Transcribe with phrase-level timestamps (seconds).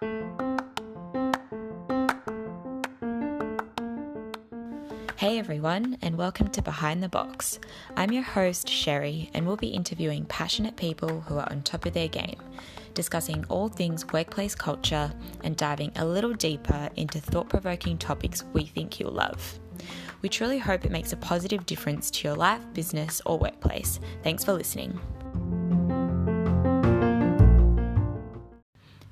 [0.00, 0.08] Hey
[5.38, 7.60] everyone, and welcome to Behind the Box.
[7.98, 11.92] I'm your host, Sherry, and we'll be interviewing passionate people who are on top of
[11.92, 12.40] their game,
[12.94, 15.12] discussing all things workplace culture
[15.44, 19.60] and diving a little deeper into thought provoking topics we think you'll love.
[20.22, 24.00] We truly hope it makes a positive difference to your life, business, or workplace.
[24.22, 24.98] Thanks for listening.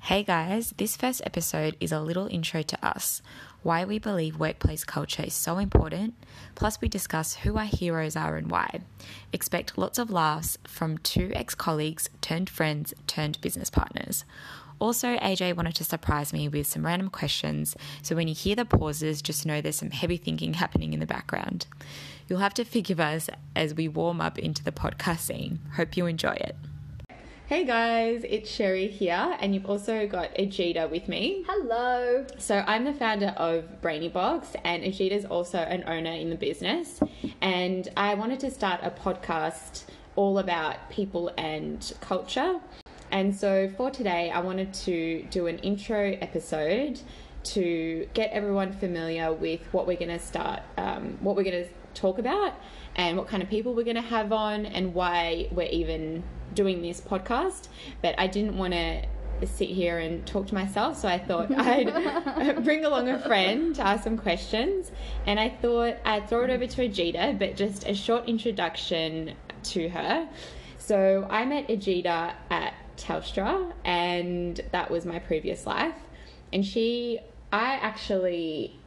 [0.08, 3.20] Hey guys, this first episode is a little intro to us,
[3.62, 6.14] why we believe workplace culture is so important,
[6.54, 8.80] plus we discuss who our heroes are and why.
[9.34, 14.24] Expect lots of laughs from two ex colleagues turned friends turned business partners.
[14.78, 18.64] Also, AJ wanted to surprise me with some random questions, so when you hear the
[18.64, 21.66] pauses, just know there's some heavy thinking happening in the background.
[22.28, 25.58] You'll have to forgive us as we warm up into the podcast scene.
[25.76, 26.56] Hope you enjoy it.
[27.48, 31.46] Hey guys, it's Sherry here, and you've also got Ajita with me.
[31.48, 32.26] Hello.
[32.36, 36.36] So, I'm the founder of Brainy Box, and Ajita is also an owner in the
[36.36, 37.00] business.
[37.40, 42.60] And I wanted to start a podcast all about people and culture.
[43.12, 47.00] And so, for today, I wanted to do an intro episode
[47.44, 51.70] to get everyone familiar with what we're going to start, um, what we're going to
[51.94, 52.52] talk about,
[52.98, 56.82] and what kind of people we're going to have on, and why we're even doing
[56.82, 57.68] this podcast,
[58.02, 59.02] but I didn't want to
[59.46, 63.86] sit here and talk to myself, so I thought I'd bring along a friend to
[63.86, 64.90] ask some questions.
[65.26, 69.34] And I thought I'd throw it over to Ajita, but just a short introduction
[69.64, 70.28] to her.
[70.78, 75.94] So I met Ajita at Telstra, and that was my previous life.
[76.52, 77.20] And she,
[77.52, 78.78] I actually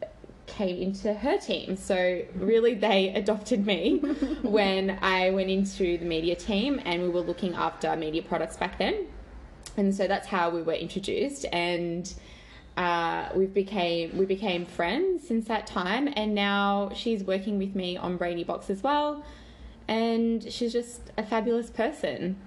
[0.52, 1.76] came into her team.
[1.76, 3.98] So really, they adopted me
[4.42, 8.78] when I went into the media team, and we were looking after media products back
[8.78, 9.08] then.
[9.78, 12.14] And so that's how we were introduced, and
[12.78, 16.10] uh, we became we became friends since that time.
[16.16, 19.24] And now she's working with me on Brainy Box as well,
[19.88, 22.38] and she's just a fabulous person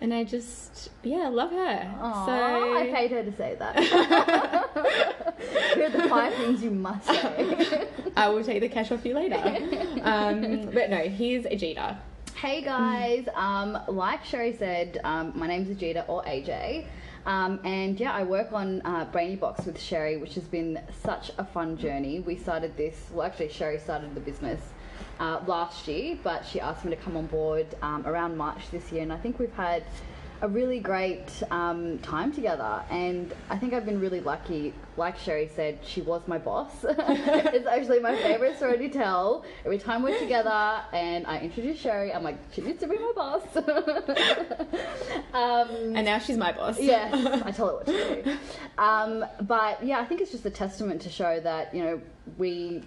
[0.00, 1.94] and I just yeah love her.
[2.00, 2.32] Aww, so
[2.76, 3.78] I paid her to say that.
[5.74, 7.88] Here are the five things you must say.
[8.16, 9.36] I will take the cash off you later.
[10.02, 11.96] Um, but no, here's Ajita.
[12.34, 16.86] Hey guys, um, like Sherry said, um, my name's Ajita or AJ.
[17.26, 21.30] Um, and yeah, I work on uh, Brainy Box with Sherry, which has been such
[21.36, 22.20] a fun journey.
[22.20, 24.60] We started this, well, actually, Sherry started the business
[25.20, 28.90] uh, last year, but she asked me to come on board um, around March this
[28.90, 29.84] year, and I think we've had
[30.42, 32.82] a really great um, time together.
[32.90, 34.72] And I think I've been really lucky.
[34.96, 36.72] Like Sherry said, she was my boss.
[36.84, 39.44] it's actually my favorite story to tell.
[39.64, 43.12] Every time we're together and I introduce Sherry, I'm like, she needs to be my
[43.14, 43.42] boss.
[45.34, 46.80] um, and now she's my boss.
[46.80, 47.12] yes,
[47.44, 48.36] I tell her what to do.
[48.78, 52.00] Um, but yeah, I think it's just a testament to show that, you know,
[52.38, 52.82] we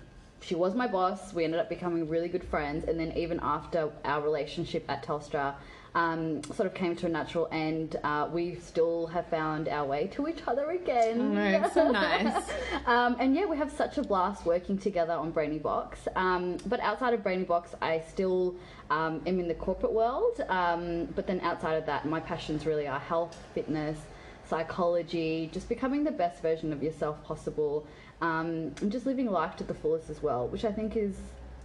[0.46, 1.34] she was my boss.
[1.34, 5.56] We ended up becoming really good friends, and then even after our relationship at Telstra
[5.96, 10.08] um, sort of came to a natural end, uh, we still have found our way
[10.14, 11.38] to each other again.
[11.64, 12.50] Oh, so nice.
[12.88, 16.08] um, and yeah, we have such a blast working together on Brainy Box.
[16.16, 18.56] Um, but outside of Brainy Box, I still
[18.90, 20.42] um, am in the corporate world.
[20.50, 24.00] Um, but then outside of that, my passions really are health, fitness,
[24.46, 27.86] psychology, just becoming the best version of yourself possible
[28.24, 31.14] um, and just living life to the fullest as well, which I think is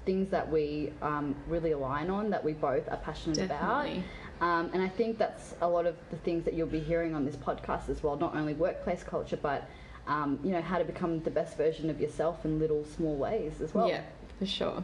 [0.04, 4.02] things that we um, really align on, that we both are passionate Definitely.
[4.40, 4.44] about.
[4.44, 7.24] Um, and I think that's a lot of the things that you'll be hearing on
[7.24, 9.68] this podcast as well, not only workplace culture, but
[10.08, 13.60] um, you know how to become the best version of yourself in little small ways
[13.60, 13.88] as well.
[13.88, 14.02] Yeah,
[14.40, 14.82] for sure.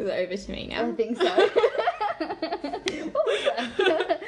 [0.00, 0.88] Is it over to me now?
[0.88, 1.50] I think so.
[2.18, 4.20] what was that?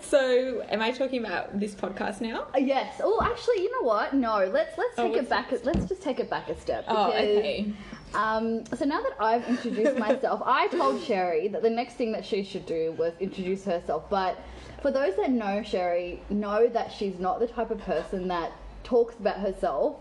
[0.00, 2.46] so, am I talking about this podcast now?
[2.54, 3.00] Uh, yes.
[3.02, 4.14] Oh, actually, you know what?
[4.14, 4.44] No.
[4.52, 5.52] Let's let's Oh, take it what's back.
[5.64, 6.84] Let's just take it back a step.
[6.88, 7.72] Oh, okay.
[8.14, 12.24] Um, so now that I've introduced myself, I told Sherry that the next thing that
[12.24, 14.08] she should do was introduce herself.
[14.08, 14.38] But
[14.82, 18.52] for those that know Sherry, know that she's not the type of person that
[18.84, 19.96] talks about herself.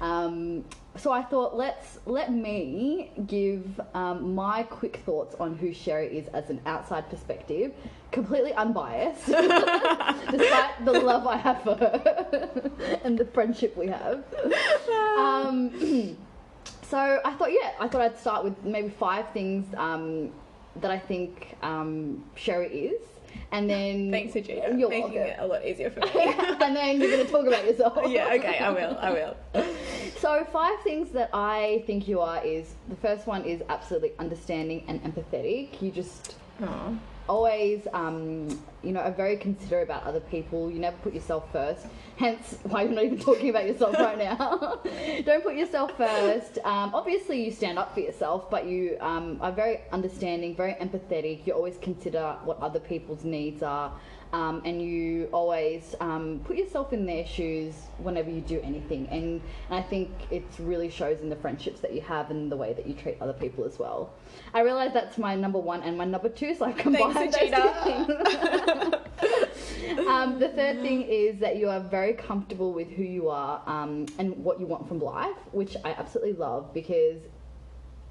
[0.00, 0.64] Um,
[1.00, 6.28] so I thought let's let me give um, my quick thoughts on who Sherry is
[6.28, 7.72] as an outside perspective,
[8.10, 12.70] completely unbiased, despite the love I have for her
[13.04, 14.24] and the friendship we have.
[15.18, 16.16] Um,
[16.82, 20.30] so I thought, yeah, I thought I'd start with maybe five things um,
[20.76, 23.02] that I think um, Sherry is,
[23.52, 24.78] and then Thanks, Ajita.
[24.78, 25.22] You're Making welcome.
[25.22, 26.10] it a lot easier for me.
[26.60, 27.98] and then you're going to talk about yourself.
[28.06, 29.36] yeah, okay, I will, I will.
[30.20, 34.84] So, five things that I think you are is the first one is absolutely understanding
[34.86, 35.80] and empathetic.
[35.80, 36.98] You just Oh.
[37.26, 38.46] always, um,
[38.82, 40.70] you know, are very considerate about other people.
[40.70, 41.86] You never put yourself first.
[42.18, 44.80] Hence, why you're not even talking about yourself right now.
[45.24, 46.58] Don't put yourself first.
[46.64, 51.46] Um, obviously, you stand up for yourself, but you um, are very understanding, very empathetic.
[51.46, 53.90] You always consider what other people's needs are.
[54.32, 59.08] Um, and you always um, put yourself in their shoes whenever you do anything.
[59.08, 62.56] And, and I think it really shows in the friendships that you have and the
[62.56, 64.12] way that you treat other people as well.
[64.54, 67.50] I realize that's my number one and my number two, so I combined Thanks, those
[67.50, 68.94] two things.
[70.08, 74.06] um, the third thing is that you are very comfortable with who you are um,
[74.18, 77.20] and what you want from life, which I absolutely love because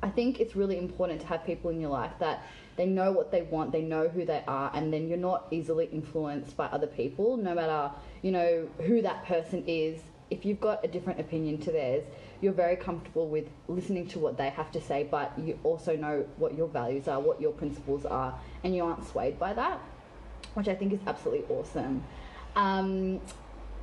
[0.02, 2.44] I think it's really important to have people in your life that
[2.80, 5.90] they know what they want, they know who they are, and then you're not easily
[5.92, 7.92] influenced by other people, no matter
[8.22, 10.00] you know who that person is.
[10.30, 12.06] If you've got a different opinion to theirs,
[12.40, 16.26] you're very comfortable with listening to what they have to say, but you also know
[16.38, 18.34] what your values are, what your principles are,
[18.64, 19.78] and you aren't swayed by that,
[20.54, 22.02] which I think is absolutely awesome.
[22.56, 23.20] Um,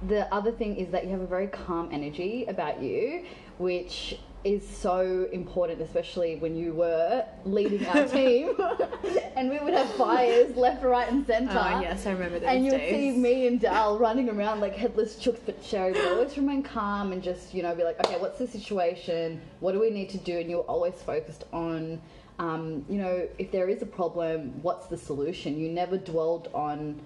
[0.08, 3.26] the other thing is that you have a very calm energy about you,
[3.58, 8.54] which is so important, especially when you were leading our team,
[9.36, 11.58] and we would have fires left, right, and centre.
[11.58, 13.14] Oh yes, I remember those And you'd days.
[13.14, 17.10] see me and Dal running around like headless chooks, but Sherry would always remain calm
[17.12, 19.40] and just, you know, be like, okay, what's the situation?
[19.58, 20.38] What do we need to do?
[20.38, 22.00] And you're always focused on,
[22.38, 25.58] um, you know, if there is a problem, what's the solution?
[25.58, 27.00] You never dwelled on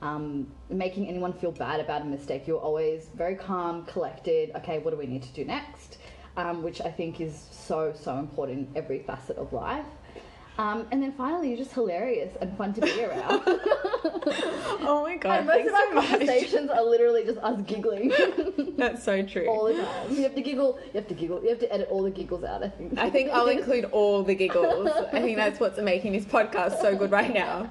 [0.00, 2.46] um, making anyone feel bad about a mistake.
[2.46, 4.52] You're always very calm, collected.
[4.56, 5.98] Okay, what do we need to do next?
[6.36, 9.86] Um, which I think is so, so important in every facet of life.
[10.56, 13.42] Um, and then finally, you're just hilarious and fun to be around.
[14.86, 16.08] Oh my god, and most of our so much.
[16.10, 18.12] conversations are literally just us giggling
[18.76, 19.48] That's so true.
[19.48, 20.10] all the time.
[20.14, 20.78] You have to giggle.
[20.92, 21.42] You have to giggle.
[21.42, 22.62] You have to edit all the giggles out.
[22.62, 22.98] I think.
[22.98, 24.88] I think I'll include all the giggles.
[25.12, 27.70] I think that's what's making this podcast so good right now.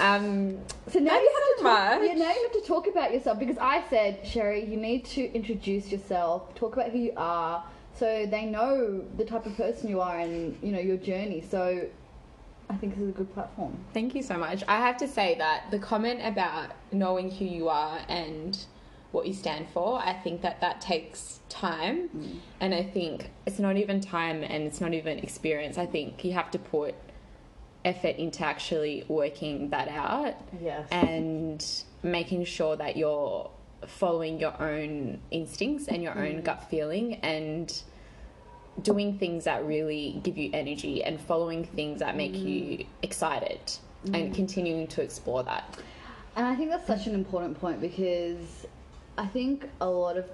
[0.00, 0.58] Um,
[0.88, 2.00] So now you have to talk.
[2.00, 2.08] much.
[2.08, 5.32] Yeah, now you have to talk about yourself because I said, Sherry, you need to
[5.34, 7.64] introduce yourself, talk about who you are,
[7.96, 11.42] so they know the type of person you are and you know your journey.
[11.48, 11.86] So
[12.68, 13.76] I think this is a good platform.
[13.92, 14.64] Thank you so much.
[14.68, 18.58] I have to say that the comment about knowing who you are and
[19.12, 22.08] what you stand for, I think that that takes time.
[22.08, 22.38] Mm.
[22.60, 25.78] And I think it's not even time and it's not even experience.
[25.78, 26.94] I think you have to put
[27.84, 30.88] effort into actually working that out Yes.
[30.90, 31.64] and
[32.02, 33.50] making sure that you're
[33.86, 36.44] following your own instincts and your own mm.
[36.44, 37.82] gut feeling and
[38.82, 42.86] doing things that really give you energy and following things that make you mm.
[43.02, 43.60] excited
[44.06, 44.34] and mm.
[44.34, 45.78] continuing to explore that.
[46.36, 48.66] And I think that's such an important point because
[49.16, 50.26] I think a lot of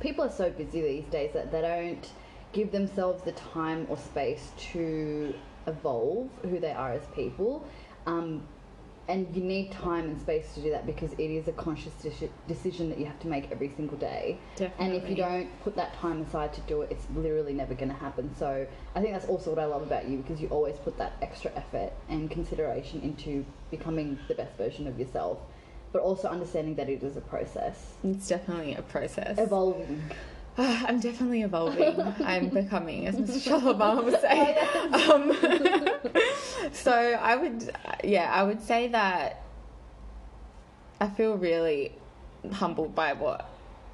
[0.00, 2.08] people are so busy these days that they don't
[2.52, 5.34] give themselves the time or space to
[5.66, 7.66] evolve who they are as people.
[8.06, 8.42] Um,
[9.12, 12.30] and you need time and space to do that because it is a conscious deci-
[12.48, 14.38] decision that you have to make every single day.
[14.56, 14.86] Definitely.
[14.86, 17.90] And if you don't put that time aside to do it, it's literally never going
[17.90, 18.34] to happen.
[18.38, 21.12] So I think that's also what I love about you because you always put that
[21.20, 25.38] extra effort and consideration into becoming the best version of yourself,
[25.92, 27.92] but also understanding that it is a process.
[28.02, 29.38] It's definitely a process.
[29.38, 30.10] Evolving.
[30.58, 31.98] I'm definitely evolving.
[32.24, 34.58] I'm becoming, as Michelle Obama would say.
[34.92, 35.32] Um,
[36.72, 39.42] so I would, yeah, I would say that
[41.00, 41.94] I feel really
[42.52, 43.48] humbled by what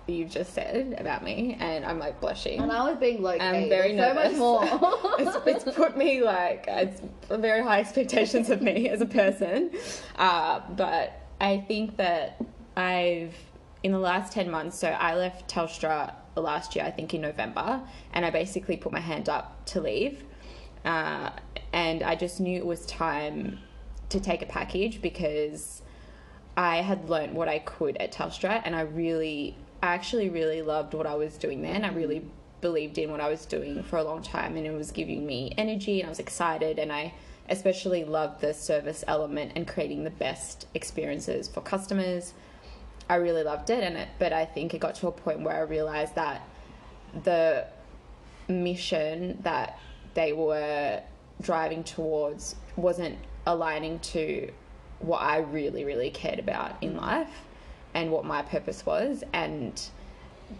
[0.08, 2.60] you've just said about me, and I'm like blushing.
[2.60, 4.36] And I was being low I'm very nervous.
[4.36, 5.14] So much more.
[5.18, 9.70] it's, it's put me like it's very high expectations of me as a person,
[10.16, 12.42] uh, but I think that
[12.76, 13.34] I've
[13.84, 14.78] in the last ten months.
[14.78, 17.80] So I left Telstra last year, I think in November,
[18.12, 20.24] and I basically put my hand up to leave,
[20.84, 21.30] uh,
[21.72, 23.58] and I just knew it was time
[24.08, 25.82] to take a package because
[26.56, 30.94] I had learnt what I could at Telstra, and I really, I actually really loved
[30.94, 32.24] what I was doing there, and I really
[32.60, 35.52] believed in what I was doing for a long time, and it was giving me
[35.56, 37.14] energy, and I was excited, and I
[37.48, 42.34] especially loved the service element and creating the best experiences for customers.
[43.08, 45.56] I really loved it, and it, but I think it got to a point where
[45.56, 46.42] I realized that
[47.24, 47.66] the
[48.48, 49.78] mission that
[50.14, 51.02] they were
[51.40, 54.50] driving towards wasn't aligning to
[55.00, 57.44] what I really, really cared about in life
[57.94, 59.22] and what my purpose was.
[59.32, 59.80] And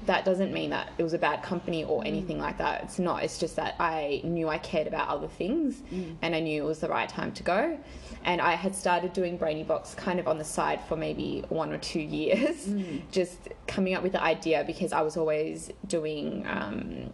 [0.07, 2.85] that doesn't mean that it was a bad company or anything like that.
[2.85, 3.23] It's not.
[3.23, 5.83] It's just that I knew I cared about other things
[6.23, 7.79] and I knew it was the right time to go.
[8.25, 11.73] And I had started doing Brainy Box kind of on the side for maybe one
[11.73, 12.69] or two years,
[13.13, 17.13] just coming up with the idea because I was always doing um,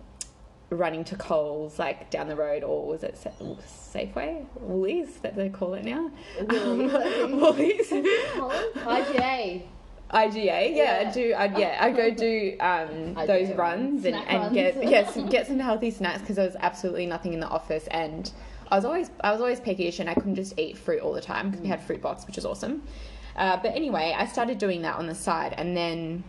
[0.70, 3.30] running to Coles like down the road, or was it Sa-
[3.94, 6.10] Safeway, Woolies that they call it now?
[6.48, 7.40] Woolies, think.
[7.40, 7.90] Woolies.
[8.74, 9.62] IGA.
[10.12, 10.36] IGA,
[10.76, 11.08] yeah, Yeah.
[11.08, 11.34] I do.
[11.36, 13.58] I'd, yeah, I'd go do um, those runs.
[13.58, 14.54] runs and, and runs.
[14.54, 18.30] get yes, get some healthy snacks because there was absolutely nothing in the office, and
[18.70, 21.20] I was always I was always peckish, and I couldn't just eat fruit all the
[21.20, 22.82] time because we had fruit box, which is awesome.
[23.36, 26.22] Uh, but anyway, I started doing that on the side, and then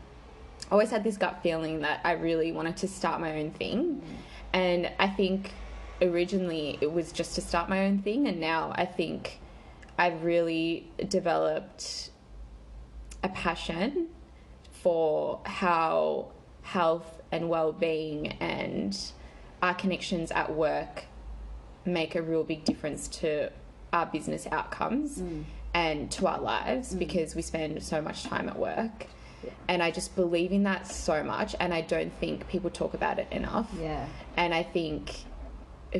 [0.69, 4.01] I always had this gut feeling that I really wanted to start my own thing,
[4.53, 5.51] and I think
[6.01, 9.39] originally it was just to start my own thing, and now I think
[9.99, 12.09] I've really developed
[13.25, 14.07] a passion
[14.71, 18.97] for how health and well-being and
[19.61, 21.05] our connections at work
[21.85, 23.51] make a real big difference to
[23.91, 25.43] our business outcomes mm.
[25.73, 26.99] and to our lives mm.
[26.99, 29.07] because we spend so much time at work.
[29.67, 33.19] And i just believe in that so much and i don't think people talk about
[33.19, 33.69] it enough.
[33.79, 34.07] Yeah.
[34.37, 35.25] and I think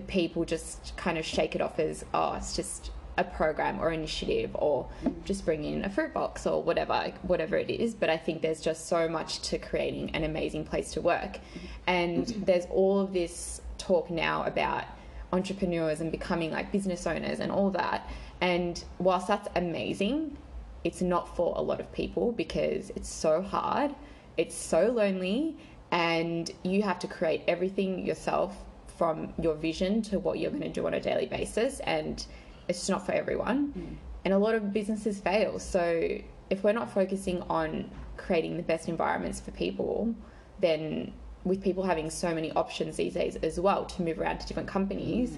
[0.07, 4.51] people just kind of shake it off as, oh, it's just a program or initiative
[4.55, 4.87] or
[5.23, 7.93] just bring in a fruit box or whatever, whatever it is.
[7.93, 11.39] But I think there's just so much to creating an amazing place to work.
[11.87, 14.85] And there's all of this talk now about
[15.31, 18.09] entrepreneurs and becoming like business owners and all that.
[18.41, 20.37] And whilst that's amazing,
[20.83, 23.95] it's not for a lot of people because it's so hard,
[24.37, 25.57] it's so lonely,
[25.91, 28.55] and you have to create everything yourself
[28.97, 31.79] from your vision to what you're going to do on a daily basis.
[31.81, 32.25] And
[32.67, 33.97] it's just not for everyone.
[34.23, 35.59] And a lot of businesses fail.
[35.59, 36.17] So
[36.49, 40.15] if we're not focusing on creating the best environments for people,
[40.59, 44.47] then with people having so many options these days as well to move around to
[44.47, 45.37] different companies,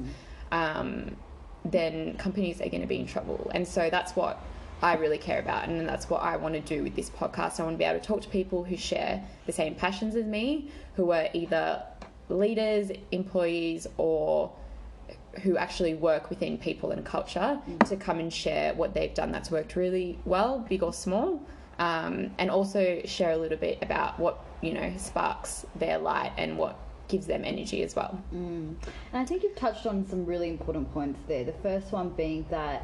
[0.51, 1.15] um,
[1.65, 3.51] then companies are going to be in trouble.
[3.53, 4.41] And so that's what
[4.81, 7.59] I really care about, and that's what I want to do with this podcast.
[7.59, 10.25] I want to be able to talk to people who share the same passions as
[10.25, 11.83] me, who are either
[12.29, 14.51] leaders, employees, or
[15.43, 19.51] who actually work within people and culture to come and share what they've done that's
[19.51, 21.41] worked really well, big or small,
[21.79, 26.57] um, and also share a little bit about what you know sparks their light and
[26.57, 28.19] what gives them energy as well.
[28.31, 28.77] And
[29.13, 31.43] I think you've touched on some really important points there.
[31.45, 32.83] The first one being that,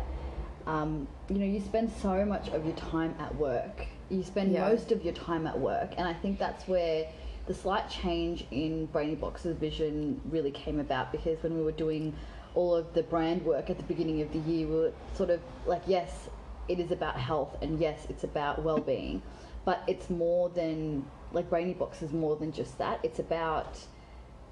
[0.66, 3.86] um, you know, you spend so much of your time at work.
[4.10, 4.70] You spend Yeah.
[4.70, 7.08] most of your time at work, and I think that's where
[7.46, 12.14] the slight change in Brainy Box's vision really came about because when we were doing
[12.56, 15.42] all of the brand work at the beginning of the year, we were sort of
[15.66, 16.30] like, yes,
[16.68, 19.22] it is about health, and yes, it's about well-being,
[19.66, 23.00] but it's more than like Brainy Box is more than just that.
[23.04, 23.80] It's about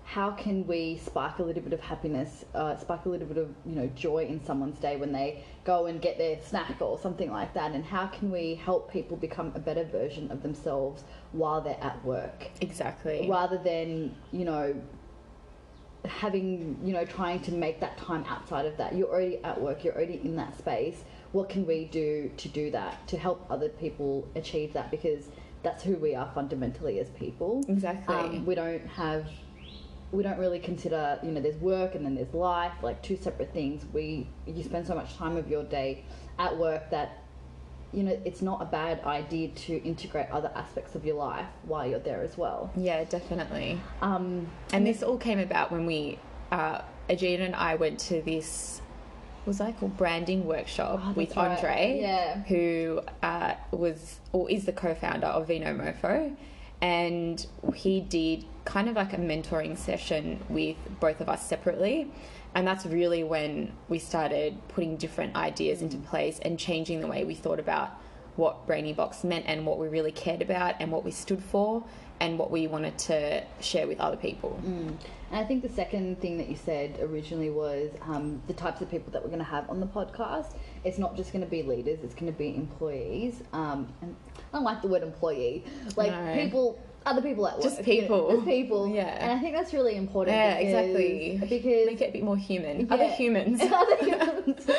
[0.04, 3.50] how can we spark a little bit of happiness, uh, spark a little bit of
[3.66, 7.32] you know joy in someone's day when they go and get their snack or something
[7.32, 11.62] like that, and how can we help people become a better version of themselves while
[11.62, 13.28] they're at work, Exactly.
[13.30, 14.76] rather than you know
[16.06, 18.96] having you know trying to make that time outside of that.
[18.96, 19.84] You're already at work.
[19.84, 21.04] You're already in that space.
[21.32, 24.92] What can we do to do that to help other people achieve that?
[24.92, 25.26] Because
[25.64, 27.64] that's who we are fundamentally as people.
[27.68, 28.16] Exactly.
[28.16, 29.28] Um, we don't have
[30.12, 33.54] we don't really consider you know there's work and then there's life like two separate
[33.54, 36.04] things we you spend so much time of your day
[36.38, 37.21] at work that
[37.94, 41.86] you know it's not a bad idea to integrate other aspects of your life while
[41.86, 43.80] you're there as well yeah, definitely.
[44.02, 46.20] um And this all came about when we,
[46.52, 48.82] uh, Ajita and I went to this,
[49.44, 51.50] what was that called branding workshop Oh, with right.
[51.58, 52.44] Andre, Yeah.
[52.44, 56.36] who uh, was or is the co-founder of Vinomofo,
[56.82, 57.46] and
[57.76, 62.10] he did kind of like a mentoring session with both of us separately.
[62.54, 67.24] And that's really when we started putting different ideas into place and changing the way
[67.24, 67.92] we thought about
[68.36, 71.84] what Brainy Box meant and what we really cared about and what we stood for
[72.20, 74.60] and what we wanted to share with other people.
[74.64, 74.98] And
[75.32, 79.12] I think the second thing that you said originally was um, the types of people
[79.12, 80.56] that we're going to have on the podcast.
[80.84, 83.42] It's not just going to be leaders; it's going to be employees.
[83.54, 84.16] Um, and
[84.54, 85.64] I don't like the word employee,
[85.96, 86.36] like No.
[86.36, 88.32] people, other people at work, Just you know, people.
[88.32, 88.88] just people.
[88.88, 89.18] Yeah.
[89.20, 90.38] and I think that's really important.
[90.38, 91.38] Yeah, exactly.
[91.40, 92.92] Because Make it a bit more human.
[92.92, 93.62] Other humans.
[93.74, 94.70] other humans,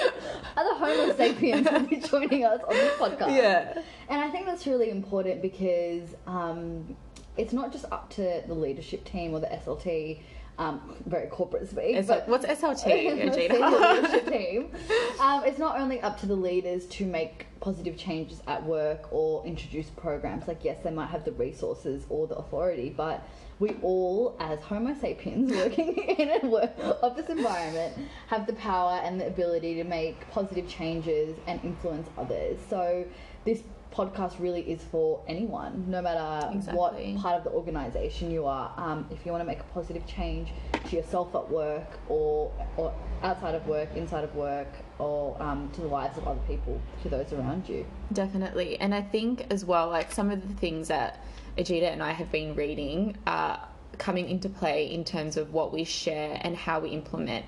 [0.56, 3.34] other Homo sapiens will be joining us on this podcast.
[3.36, 3.82] Yeah.
[4.08, 6.96] And I think that's really important because um,
[7.36, 10.20] it's not just up to the leadership team or the SLT,
[10.58, 11.96] um, very corporate speak.
[11.96, 12.84] Is but it- what's SLT,
[14.30, 14.70] team.
[15.20, 19.46] Um, it's not only up to the leaders to make positive changes at work or
[19.46, 20.48] introduce programs.
[20.48, 23.24] Like, yes, they might have the resources or the authority, but
[23.60, 29.20] we all, as Homo sapiens working in a work office environment, have the power and
[29.20, 32.58] the ability to make positive changes and influence others.
[32.68, 33.04] So,
[33.44, 33.62] this
[33.92, 36.78] podcast really is for anyone, no matter Exactly.
[36.78, 38.72] what part of the organization you are.
[38.76, 40.52] Um, if you want to make a positive change
[40.88, 44.68] to yourself at work or, or outside of work, inside of work,
[44.98, 47.86] or um, to the lives of other people, to those around you.
[48.12, 48.78] Definitely.
[48.80, 51.24] And I think as well, like some of the things that
[51.58, 53.68] Ajita and I have been reading are
[53.98, 57.44] coming into play in terms of what we share and how we implement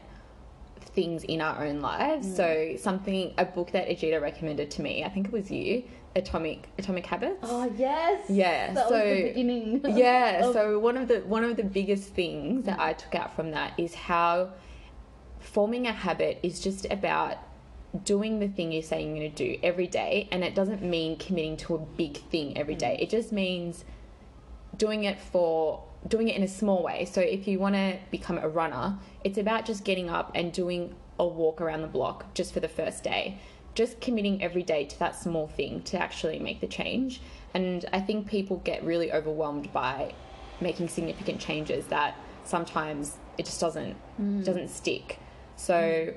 [0.95, 2.27] things in our own lives.
[2.27, 2.37] Mm.
[2.37, 5.85] So something a book that Ajita recommended to me, I think it was you,
[6.17, 7.39] Atomic Atomic Habits.
[7.43, 8.25] Oh yes.
[8.29, 9.81] Yeah, That so- was the beginning.
[9.97, 13.35] yeah of- so one of the one of the biggest things that i took out
[13.35, 14.51] from that is how
[15.41, 17.37] forming a habit is just about
[18.05, 21.17] doing the thing you're saying you're going to do every day and it doesn't mean
[21.17, 23.85] committing to a big thing every day it just means
[24.77, 28.39] doing it for doing it in a small way so if you want to become
[28.39, 32.53] a runner it's about just getting up and doing a walk around the block just
[32.53, 33.39] for the first day
[33.75, 37.21] just committing every day to that small thing to actually make the change.
[37.53, 40.15] And i think people get really overwhelmed by
[40.61, 44.45] making significant changes that sometimes it just doesn't mm.
[44.45, 45.19] doesn't stick.
[45.57, 46.15] So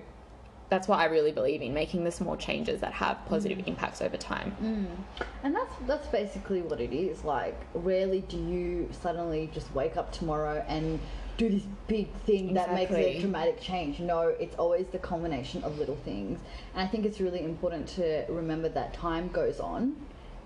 [0.70, 3.68] that's what i really believe in making the small changes that have positive mm.
[3.68, 4.56] impacts over time.
[4.62, 5.24] Mm.
[5.44, 7.24] And that's that's basically what it is.
[7.24, 11.00] Like, rarely do you suddenly just wake up tomorrow and
[11.38, 14.00] do this big thing that makes a dramatic change.
[14.00, 16.40] No, it's always the combination of little things.
[16.74, 19.96] And I think it's really important to remember that time goes on.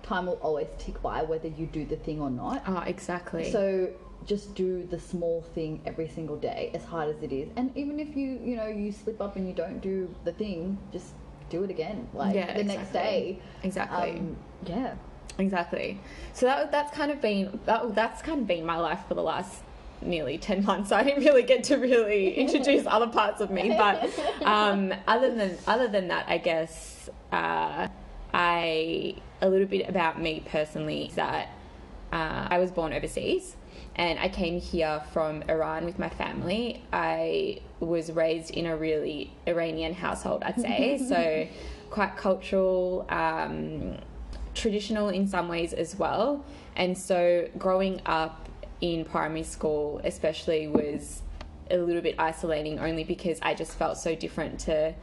[0.02, 2.62] Time will always tick by whether you do the thing or not.
[2.66, 3.88] oh exactly So
[4.26, 7.48] just do the small thing every single day, as hard as it is.
[7.56, 10.78] And even if you, you know, you slip up and you don't do the thing,
[10.92, 11.12] just
[11.50, 12.08] do it again.
[12.14, 13.38] Like Yeah, the next day.
[13.62, 14.94] exactly Um, yeah.
[15.38, 15.98] Exactly.
[16.34, 19.22] So that that's kind of been that, that's kind of been my life for the
[19.22, 19.62] last
[20.06, 20.90] nearly 10 months.
[20.90, 24.08] So i didn't really get to really introduce other parts of me but
[24.44, 27.88] um, other than other than that i guess uh,
[28.34, 31.48] i a little bit about me personally is that
[32.12, 33.56] uh, i was born overseas
[33.96, 36.82] and i came here from iran with my family.
[36.92, 40.98] I was raised in a really iranian household i'd say.
[41.08, 41.48] So
[41.90, 43.98] quite cultural um,
[44.54, 46.44] traditional in some ways as well.
[46.76, 48.41] And so growing up
[48.82, 51.22] in primary school, especially, was
[51.70, 54.94] a little bit isolating only because I just felt so different to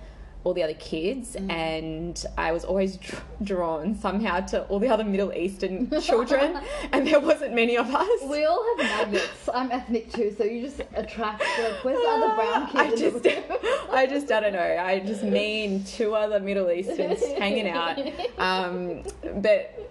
[0.44, 1.36] all the other kids.
[1.50, 3.00] And I was always
[3.44, 6.62] drawn somehow to all the other Middle Eastern children,
[6.92, 8.22] and there wasn't many of us.
[8.30, 9.50] We all have magnets.
[9.52, 13.02] I'm ethnic too, so you just attract like where's the other brown kids?
[13.02, 13.50] I just.
[13.92, 14.78] I just, I don't know.
[14.78, 17.98] I just mean two other Middle Easterns hanging out.
[18.38, 19.04] Um,
[19.42, 19.90] but,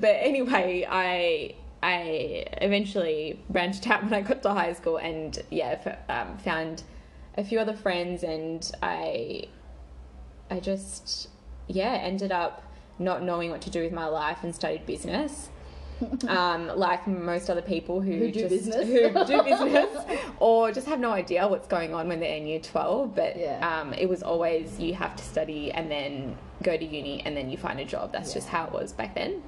[0.00, 5.78] but anyway, I, I eventually branched out when I got to high school, and yeah,
[5.84, 6.82] f- um, found
[7.36, 9.44] a few other friends, and I,
[10.50, 11.28] I just,
[11.68, 12.62] yeah, ended up
[12.98, 15.50] not knowing what to do with my life and studied business.
[16.28, 18.86] um, like most other people who, Who do just business.
[18.86, 19.88] who do business
[20.40, 23.80] or just have no idea what's going on when they're in year 12 but Yeah.
[23.80, 27.48] um, it was always you have to study and then go to uni and then
[27.48, 29.42] you find a job that's just how it was back then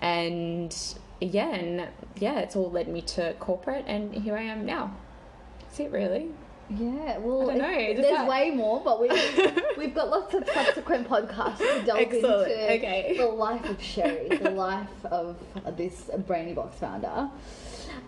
[0.00, 0.76] and
[1.24, 4.94] yeah and yeah it's all led me to corporate and here i am now
[5.60, 6.28] that's it really
[6.70, 9.12] Yeah, well, I don't know, does there's that- way more, but we've,
[9.78, 13.14] we've got lots of subsequent podcasts to delve Excellent, into okay.
[13.18, 15.36] the life of Sherry, the life of
[15.76, 17.28] this Brainy Box founder.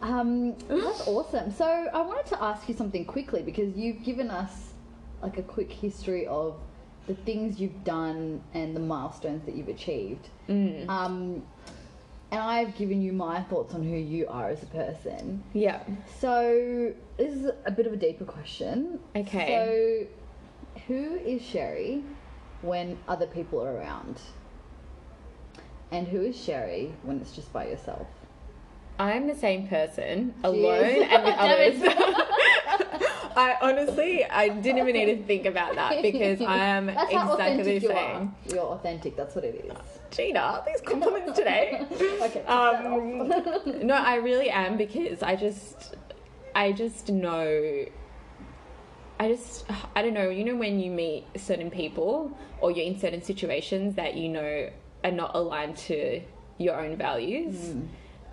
[0.00, 1.52] Um, that's awesome.
[1.52, 4.72] So I wanted to ask you something quickly because you've given us
[5.22, 6.56] like a quick history of
[7.06, 10.28] the things you've done and the milestones that you've achieved.
[10.48, 10.88] Mm.
[10.88, 11.42] Um,
[12.30, 15.42] and I've given you my thoughts on who you are as a person.
[15.52, 15.80] yeah
[16.20, 18.98] So this is a bit of a deeper question.
[19.14, 20.08] Okay.
[20.76, 22.02] So, who is Sherry
[22.62, 24.20] when other people are around?
[25.90, 28.06] And who is Sherry when it's just by yourself?
[28.98, 31.76] i'm the same person alone and with others
[33.36, 37.32] i honestly i didn't even need to think about that because i am That's how
[37.32, 38.34] exactly authentic the you same are.
[38.54, 39.16] You're authentic.
[39.16, 39.72] That's what it is.
[40.10, 41.84] gina these compliments today
[42.26, 42.42] Okay.
[42.44, 43.28] Um,
[43.86, 45.94] no, I really am because I just,
[46.54, 47.84] I just know.
[49.18, 50.28] I just, I don't know.
[50.28, 54.70] You know when you meet certain people or you're in certain situations that you know
[55.04, 56.20] are not aligned to
[56.58, 57.74] your own values.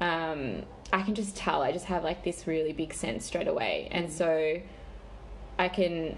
[0.01, 1.61] Um, I can just tell.
[1.61, 4.59] I just have like this really big sense straight away, and so
[5.63, 6.17] I can.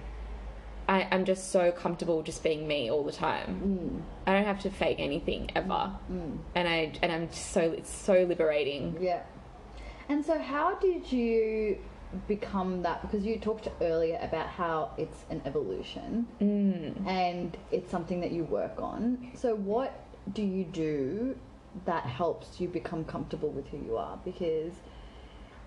[0.88, 3.50] I, I'm just so comfortable just being me all the time.
[3.66, 4.30] Mm.
[4.30, 6.38] I don't have to fake anything ever, mm.
[6.54, 8.98] and I and I'm just so it's so liberating.
[9.00, 9.24] Yeah.
[10.10, 11.80] And so, how did you
[12.28, 13.02] become that?
[13.02, 17.08] Because you talked earlier about how it's an evolution mm.
[17.08, 19.32] and it's something that you work on.
[19.36, 21.36] So, what do you do
[21.86, 24.74] that helps you become comfortable with who you are because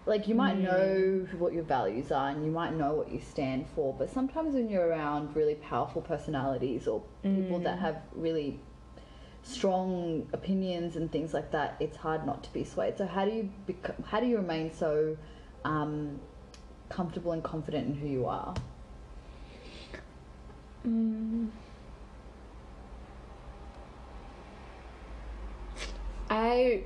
[0.08, 0.62] like you might Mm.
[0.62, 4.54] know what your values are and you might know what you stand for but sometimes
[4.54, 7.80] when you're around really powerful personalities or people that Mm.
[7.80, 8.58] have really
[9.42, 13.30] strong opinions and things like that it's hard not to be swayed so how do
[13.30, 15.16] you bec- how do you remain so
[15.64, 16.18] um,
[16.88, 18.54] comfortable and confident in who you are
[20.86, 21.48] Mm.
[26.30, 26.84] I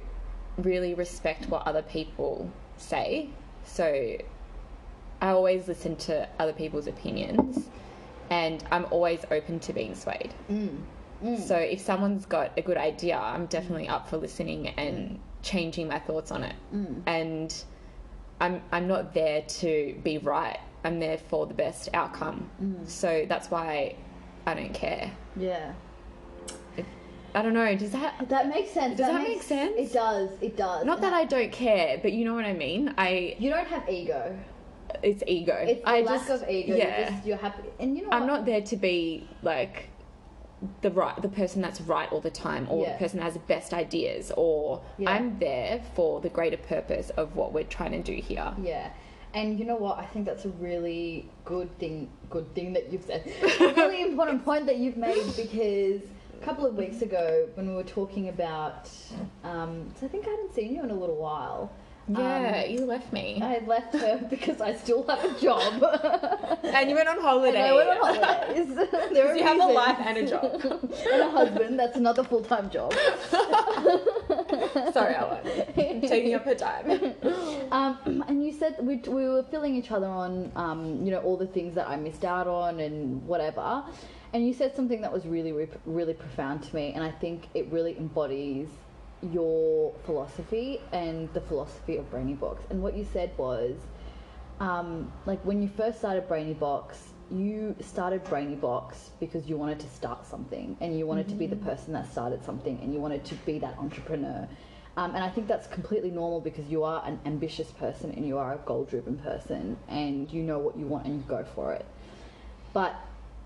[0.59, 2.51] really respect what other people
[2.83, 3.31] say.
[3.64, 4.16] So
[5.21, 7.68] I always listen to other people's opinions
[8.31, 10.35] and I'm always open to being swayed.
[10.51, 10.79] Mm.
[11.23, 11.47] Mm.
[11.47, 15.99] So if someone's got a good idea, I'm definitely up for listening and changing my
[15.99, 16.57] thoughts on it.
[16.75, 17.03] Mm.
[17.07, 17.64] And
[18.40, 20.59] I'm I'm not there to be right.
[20.85, 22.51] I'm there for the best outcome.
[22.87, 23.95] So that's why
[24.47, 25.12] I don't care.
[25.37, 25.73] yeah
[27.35, 27.75] I don't know.
[27.77, 29.75] Does that that makes sense Does that makes, make sense?
[29.77, 32.95] it does it does not that I don't care, but you know what I mean?
[32.99, 34.38] I you don't have ego
[35.03, 35.55] it's ego.
[35.66, 36.99] it's I lack just of ego yeah.
[37.01, 38.27] you're, just, you're happy and you know I'm what?
[38.27, 39.88] not there to be like
[40.81, 42.92] the right the person that's right all the time or Yeah.
[42.92, 45.11] the person that has the best ideas or Yeah.
[45.11, 48.53] I'm there for the greater purpose of what we're trying to do here.
[48.62, 48.90] Yeah.
[49.35, 49.99] And you know what?
[49.99, 52.11] I think that's a really good thing.
[52.29, 53.27] Good thing that you've said.
[53.61, 56.03] a really important point that you've made because
[56.43, 58.91] a couple of weeks ago when we were talking about,
[59.45, 61.71] um, so I think I hadn't seen you in a little while.
[62.09, 63.39] Yeah, Um, you left me.
[63.41, 65.73] I left her because I still have a job.
[66.65, 67.59] and you went on holiday.
[67.61, 68.75] and I went on holidays.
[69.13, 70.61] there are You have a life and a job.
[71.13, 71.79] and a husband.
[71.79, 72.93] That's another full time job.
[74.93, 75.45] Sorry, Ellen.
[76.03, 77.15] Taking up her time.
[77.71, 81.37] Um, and you said we, we were filling each other on, um, you know, all
[81.37, 83.85] the things that I missed out on and whatever.
[84.33, 85.53] And you said something that was really,
[85.85, 88.68] really profound to me, and I think it really embodies
[89.31, 92.62] your philosophy and the philosophy of Brainy Box.
[92.71, 93.77] And what you said was,
[94.59, 99.79] um, like when you first started Brainy Box, you started Brainy Box because you wanted
[99.81, 103.01] to start something and you wanted to be the person that started something and you
[103.01, 104.49] wanted to be that entrepreneur.
[104.97, 108.37] Um, and I think that's completely normal because you are an ambitious person and you
[108.38, 111.73] are a goal driven person and you know what you want and you go for
[111.73, 111.87] it.
[112.75, 112.95] But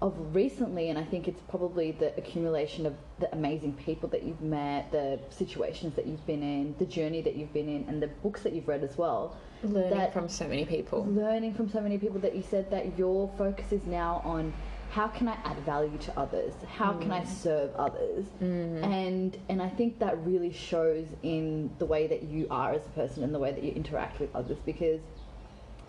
[0.02, 4.42] of recently, and I think it's probably the accumulation of the amazing people that you've
[4.42, 8.08] met, the situations that you've been in, the journey that you've been in, and the
[8.08, 9.36] books that you've read as well.
[9.62, 11.06] Learning from so many people.
[11.06, 14.52] learning from so many people that you said that your focus is now on
[14.90, 16.54] how can I add value to others?
[16.68, 17.26] How can I mm.
[17.26, 18.24] serve others?
[18.40, 18.84] Mm-hmm.
[18.84, 22.90] And and I think that really shows in the way that you are as a
[22.90, 25.00] person and the way that you interact with others because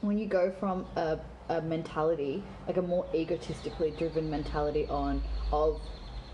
[0.02, 5.80] when you go from a, a mentality like a more egotistically driven mentality on of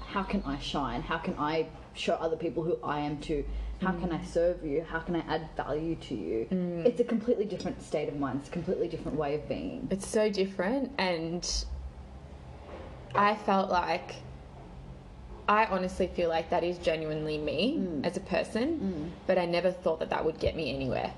[0.07, 1.01] how can I shine?
[1.01, 3.43] How can I show other people who I am too?
[3.81, 4.27] How can I mm.
[4.27, 4.85] serve you?
[4.87, 6.47] How can I add value to you?
[6.51, 6.85] Mm.
[6.85, 8.39] It's a completely different state of mind.
[8.39, 9.87] It's a completely different way of being.
[9.91, 11.65] It's so different, and
[13.13, 14.15] I felt like
[15.47, 18.05] I honestly feel like that is genuinely me mm.
[18.05, 21.13] as a person, but I never thought that that would get me anywhere.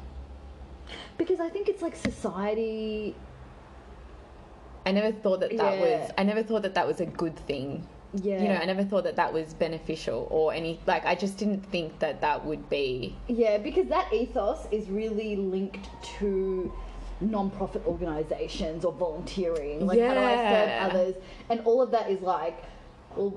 [1.18, 3.16] Because I think it's like society.
[4.86, 6.00] I never thought that that Yeah.
[6.00, 6.12] was.
[6.18, 7.88] I never thought that that was a good thing.
[8.14, 8.42] Yeah.
[8.42, 10.80] You know, I never thought that that was beneficial or any.
[10.86, 13.16] Like, I just didn't think that that would be.
[13.28, 16.72] Yeah, because that ethos is really linked to
[17.20, 19.86] non-profit organizations or volunteering.
[19.86, 21.16] Like, how do I serve others?
[21.50, 22.64] And all of that is like,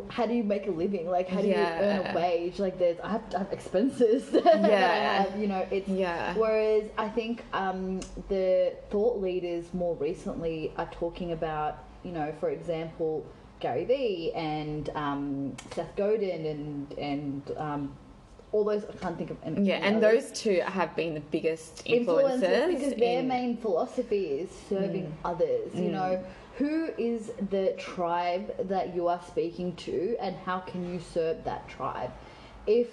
[0.08, 1.08] how do you make a living?
[1.08, 2.58] Like, how do you earn a wage?
[2.58, 4.28] Like, there's I have to have expenses.
[4.58, 5.22] Yeah.
[5.22, 6.34] have, you know, it's Yeah.
[6.34, 12.50] Whereas I think um, the thought leaders more recently are talking about, you know, for
[12.50, 13.24] example,
[13.60, 17.96] Gary Vee and um, Seth Godin and and um,
[18.52, 18.84] all those.
[18.84, 19.62] I can't think of any.
[19.62, 20.30] Yeah, and others.
[20.30, 22.68] those two have been the biggest influencers influencers.
[22.68, 25.74] because their main philosophy is serving others.
[25.74, 26.24] You know,
[26.58, 31.68] who is the tribe that you are speaking to, and how can you serve that
[31.68, 32.10] tribe?
[32.66, 32.88] If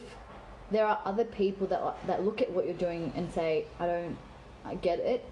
[0.72, 4.18] there are other people that that look at what you're doing and say, "I don't,
[4.64, 5.26] I get it,"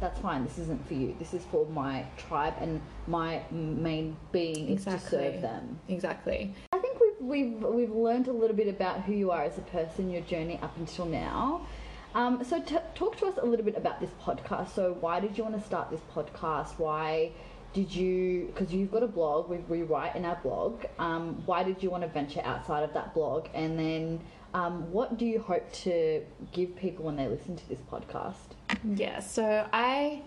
[0.00, 0.44] that's fine.
[0.44, 1.14] This isn't for you.
[1.18, 5.18] This is for my tribe, and my main being is to Exactly.
[5.18, 5.78] serve them.
[5.88, 6.54] Exactly.
[6.72, 9.62] I think we've we've we've learned a little bit about who you are as a
[9.62, 11.66] person, your journey up until now.
[12.12, 14.70] Um, so t- talk to us a little bit about this podcast.
[14.70, 16.70] So why did you want to start this podcast?
[16.78, 17.30] Why
[17.72, 18.46] did you?
[18.52, 19.48] Because you've got a blog.
[19.48, 20.84] We we write in our blog.
[20.98, 23.48] Um, why did you want to venture outside of that blog?
[23.54, 24.20] And then
[24.54, 28.56] um, what do you hope to give people when they listen to this podcast?
[28.84, 30.22] Yeah, so I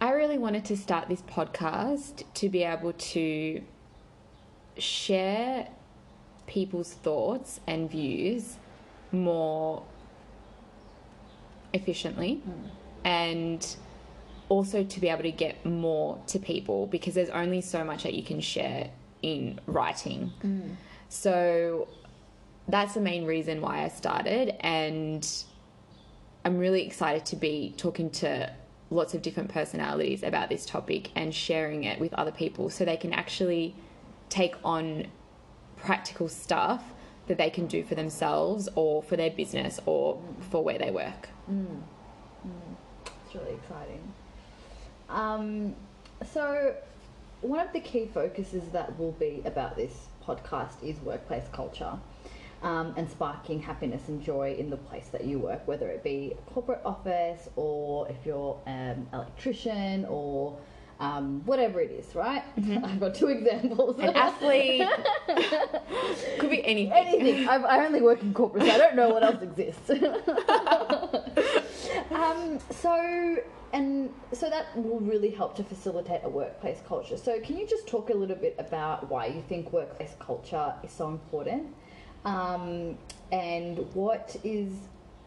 [0.00, 3.62] I really wanted to start this podcast to be able to
[4.76, 5.68] share
[6.46, 8.56] people's thoughts and views
[9.12, 9.82] more
[11.72, 12.42] efficiently
[13.04, 13.76] and
[14.48, 18.14] also to be able to get more to people because there's only so much that
[18.14, 18.90] you can share
[19.22, 20.32] in writing.
[20.42, 20.76] Mm.
[21.08, 21.88] So
[22.68, 25.26] that's the main reason why I started and
[26.44, 28.52] I'm really excited to be talking to
[28.90, 32.96] lots of different personalities about this topic and sharing it with other people so they
[32.96, 33.74] can actually
[34.28, 35.06] take on
[35.76, 36.82] practical stuff
[37.26, 41.28] that they can do for themselves or for their business or for where they work.
[41.50, 41.80] Mm.
[42.46, 42.76] Mm.
[43.26, 44.13] It's really exciting.
[45.14, 45.74] Um,
[46.32, 46.74] so,
[47.40, 51.98] one of the key focuses that will be about this podcast is workplace culture
[52.62, 56.34] um, and sparking happiness and joy in the place that you work, whether it be
[56.36, 60.58] a corporate office or if you're an electrician or
[61.00, 62.42] um, whatever it is, right?
[62.56, 63.98] I've got two examples.
[63.98, 64.88] An athlete
[66.38, 66.92] could be anything.
[66.92, 67.48] Anything.
[67.48, 69.90] I, I only work in corporate, so I don't know what else exists.
[72.10, 73.36] um, so,
[73.74, 77.16] and so that will really help to facilitate a workplace culture.
[77.16, 80.92] So, can you just talk a little bit about why you think workplace culture is
[80.92, 81.74] so important,
[82.24, 82.96] um,
[83.32, 84.72] and what is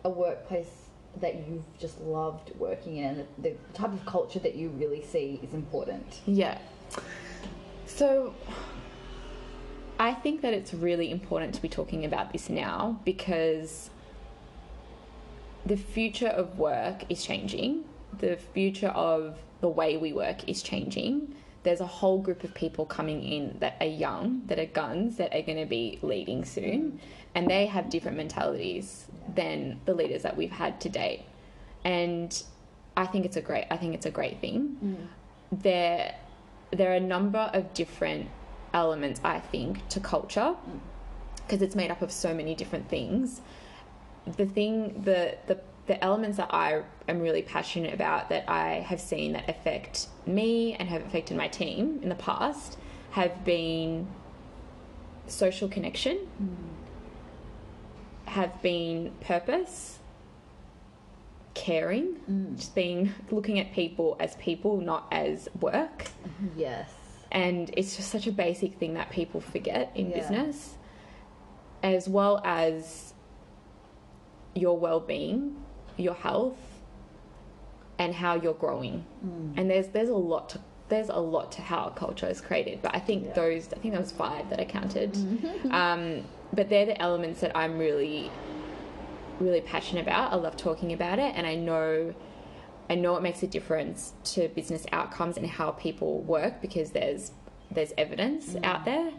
[0.05, 0.71] a workplace
[1.17, 5.53] that you've just loved working in, the type of culture that you really see is
[5.53, 6.21] important?
[6.25, 6.57] Yeah.
[7.86, 8.33] So
[9.99, 13.89] I think that it's really important to be talking about this now because
[15.65, 17.83] the future of work is changing.
[18.20, 21.36] The future of the way we work is changing.
[21.63, 25.34] There's a whole group of people coming in that are young, that are guns, that
[25.36, 27.00] are going to be leading soon,
[27.36, 31.26] and they have different mentalities than the leaders that we've had to date.
[31.84, 32.41] And
[32.96, 34.78] I think it's a great I think it's a great thing.
[34.84, 35.62] Mm.
[35.62, 36.15] There
[36.72, 38.30] there are a number of different
[38.74, 40.80] elements I think to culture mm.
[41.38, 43.41] because it's made up of so many different things.
[44.26, 49.00] The thing the the the elements that I am really passionate about that I have
[49.00, 52.78] seen that affect me and have affected my team in the past
[53.12, 54.08] have been
[55.28, 56.19] social connection,
[58.26, 60.00] have been purpose,
[61.54, 62.56] caring, mm.
[62.58, 66.06] just being looking at people as people, not as work.
[66.56, 66.91] Yes.
[67.32, 70.19] And it's just such a basic thing that people forget in Yeah.
[70.19, 70.76] business,
[71.82, 73.13] as well as
[74.54, 75.56] your well being,
[75.97, 76.57] your health,
[77.99, 79.05] and how you're growing.
[79.25, 79.53] Mm.
[79.57, 82.81] And there's there's a lot to there's a lot to how culture is created.
[82.81, 83.33] But I think Yeah.
[83.33, 85.13] those I think there was five that I counted.
[85.13, 85.71] Mm-hmm.
[85.71, 88.31] um, but they're the elements that I'm really
[89.39, 90.33] really passionate about.
[90.33, 92.13] I love talking about it, and I know
[92.89, 97.31] I know it makes a difference to business outcomes and how people work because there's
[97.71, 98.63] there's evidence mm.
[98.63, 99.12] out there.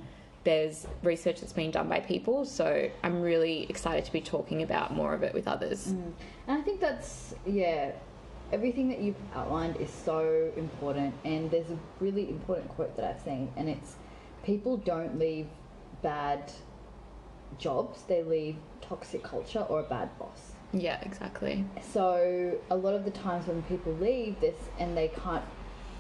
[0.49, 4.95] There's research that's being done by people, so I'm really excited to be talking about
[4.95, 5.89] more of it with others.
[5.89, 6.13] Mm.
[6.47, 7.93] And I think that's yeah,
[8.51, 11.15] everything that you've outlined is so important.
[11.27, 13.97] And there's a really important quote that I've seen, and it's
[14.43, 15.49] people don't leave
[16.01, 16.51] bad
[17.59, 20.53] jobs; they leave toxic culture or a bad boss.
[20.73, 21.67] Yeah, exactly.
[21.93, 25.45] So a lot of the times when people leave this and they can't,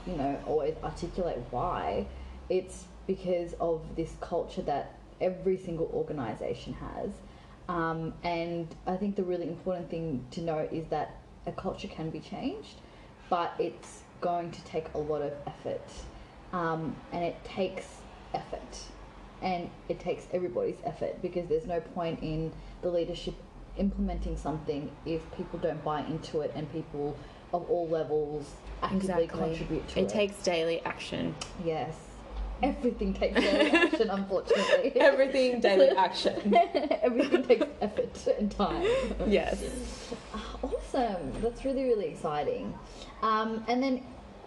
[0.06, 2.06] you know, always articulate why,
[2.48, 7.10] it's because of this culture that every single organization has.
[7.68, 11.16] Um, and I think the really important thing to note is that
[11.46, 12.76] a culture can be changed,
[13.28, 15.90] but it's going to take a lot of effort.
[16.52, 17.86] Um, and it takes
[18.34, 18.78] effort.
[19.40, 23.34] And it takes everybody's effort because there's no point in the leadership
[23.76, 27.16] implementing something if people don't buy into it and people
[27.54, 28.50] of all levels
[28.82, 30.02] actively contribute to it.
[30.02, 31.34] It takes daily action.
[31.64, 32.07] yes.
[32.62, 34.92] Everything takes daily action, unfortunately.
[35.00, 36.54] Everything daily action.
[37.02, 38.82] Everything takes effort and time.
[39.26, 39.62] yes.
[40.62, 41.32] Awesome.
[41.40, 42.74] That's really, really exciting.
[43.22, 44.02] Um, and then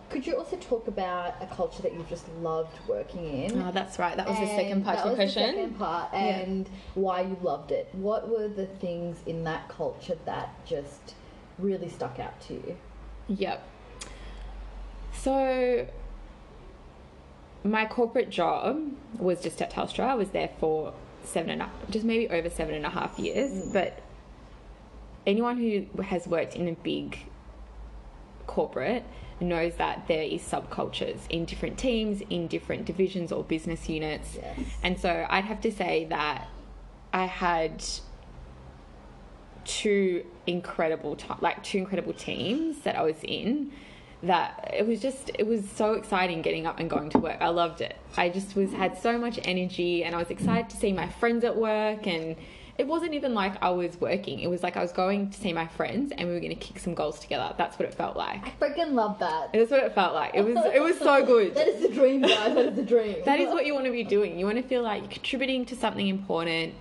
[0.10, 3.62] could you also talk about a culture that you've just loved working in?
[3.62, 4.18] Oh, that's right.
[4.18, 5.56] That was the second part that of the was the question.
[5.56, 7.88] second part, and why you loved it.
[7.94, 11.16] What were the things in that culture that just
[11.58, 12.78] really stuck out to you?
[13.30, 13.66] Yep.
[15.14, 15.88] So,
[17.64, 20.06] my corporate job was just at Telstra.
[20.06, 20.94] I was there for
[21.24, 23.52] seven and a, just maybe over seven and a half years.
[23.52, 23.74] Mm.
[23.74, 24.02] But
[25.26, 27.20] anyone who has worked in a big
[28.48, 29.04] corporate
[29.40, 34.36] knows that there is subcultures in different teams, in different divisions or business units.
[34.36, 34.60] Yes.
[34.84, 36.48] And so I'd have to say that
[37.14, 37.84] I had
[39.66, 43.72] two incredible, like two incredible teams that I was in
[44.24, 47.38] that it was just it was so exciting getting up and going to work.
[47.42, 47.96] I loved it.
[48.18, 51.44] I just was had so much energy and I was excited to see my friends
[51.44, 52.36] at work and
[52.78, 54.40] it wasn't even like I was working.
[54.40, 56.60] It was like I was going to see my friends and we were going to
[56.60, 57.54] kick some goals together.
[57.58, 58.46] That's what it felt like.
[58.46, 59.54] I freaking love that.
[59.54, 60.34] That's what it felt like.
[60.36, 61.56] It was it was so good.
[61.62, 62.56] That is the dream, guys.
[62.56, 63.18] That is the dream.
[63.26, 64.40] That is what you want to be doing.
[64.40, 66.74] You want to feel like you're contributing to something important.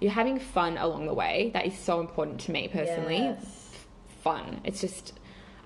[0.00, 1.50] You're having fun along the way.
[1.54, 3.18] That is so important to me personally.
[3.18, 3.70] Yes.
[4.22, 4.60] Fun.
[4.64, 5.12] It's just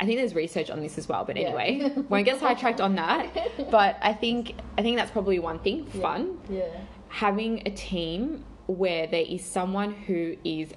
[0.00, 1.48] I think there's research on this as well, but Yeah.
[1.48, 3.26] anyway, won't get sidetracked on that.
[3.70, 6.38] But I think I think that's probably one thing, fun.
[6.48, 6.66] Yeah.
[7.08, 10.72] Having a team where there is someone who is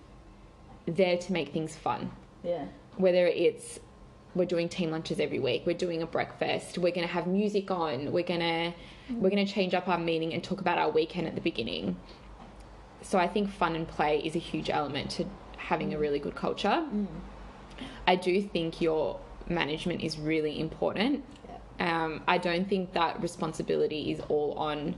[0.85, 2.11] there to make things fun.
[2.43, 2.65] Yeah.
[2.97, 3.79] Whether it's
[4.33, 8.11] we're doing team lunches every week, we're doing a breakfast, we're gonna have music on,
[8.11, 8.73] we're gonna
[9.09, 11.97] we're gonna change up our meeting and talk about our weekend at the beginning.
[13.03, 15.25] So I think fun and play is a huge element to
[15.57, 16.69] having a really good culture.
[16.93, 17.07] Mm.
[18.07, 21.23] I do think your management is really important.
[21.79, 22.03] Yeah.
[22.03, 24.95] Um, I don't think that responsibility is all on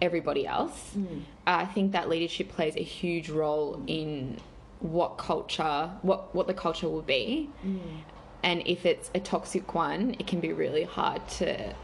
[0.00, 0.92] everybody else.
[0.96, 1.22] Mm.
[1.46, 3.84] I think that leadership plays a huge role mm.
[3.88, 4.38] in
[4.80, 7.80] what culture, what what the culture will be, mm.
[8.42, 11.74] and if it's a toxic one, it can be really hard to.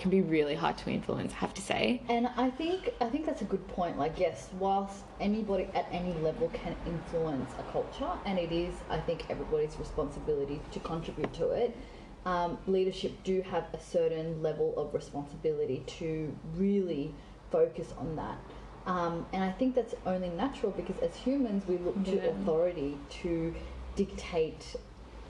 [0.00, 1.34] Can be really hard to influence.
[1.34, 2.00] I have to say.
[2.08, 3.98] And I think I think that's a good point.
[3.98, 8.98] Like yes, whilst anybody at any level can influence a culture, and it is I
[8.98, 11.76] think everybody's responsibility to contribute to it.
[12.24, 17.14] Um, leadership do have a certain level of responsibility to really
[17.50, 18.38] focus on that.
[18.86, 22.30] Um, and I think that's only natural because as humans we look to Yeah.
[22.30, 23.54] authority to
[23.96, 24.76] dictate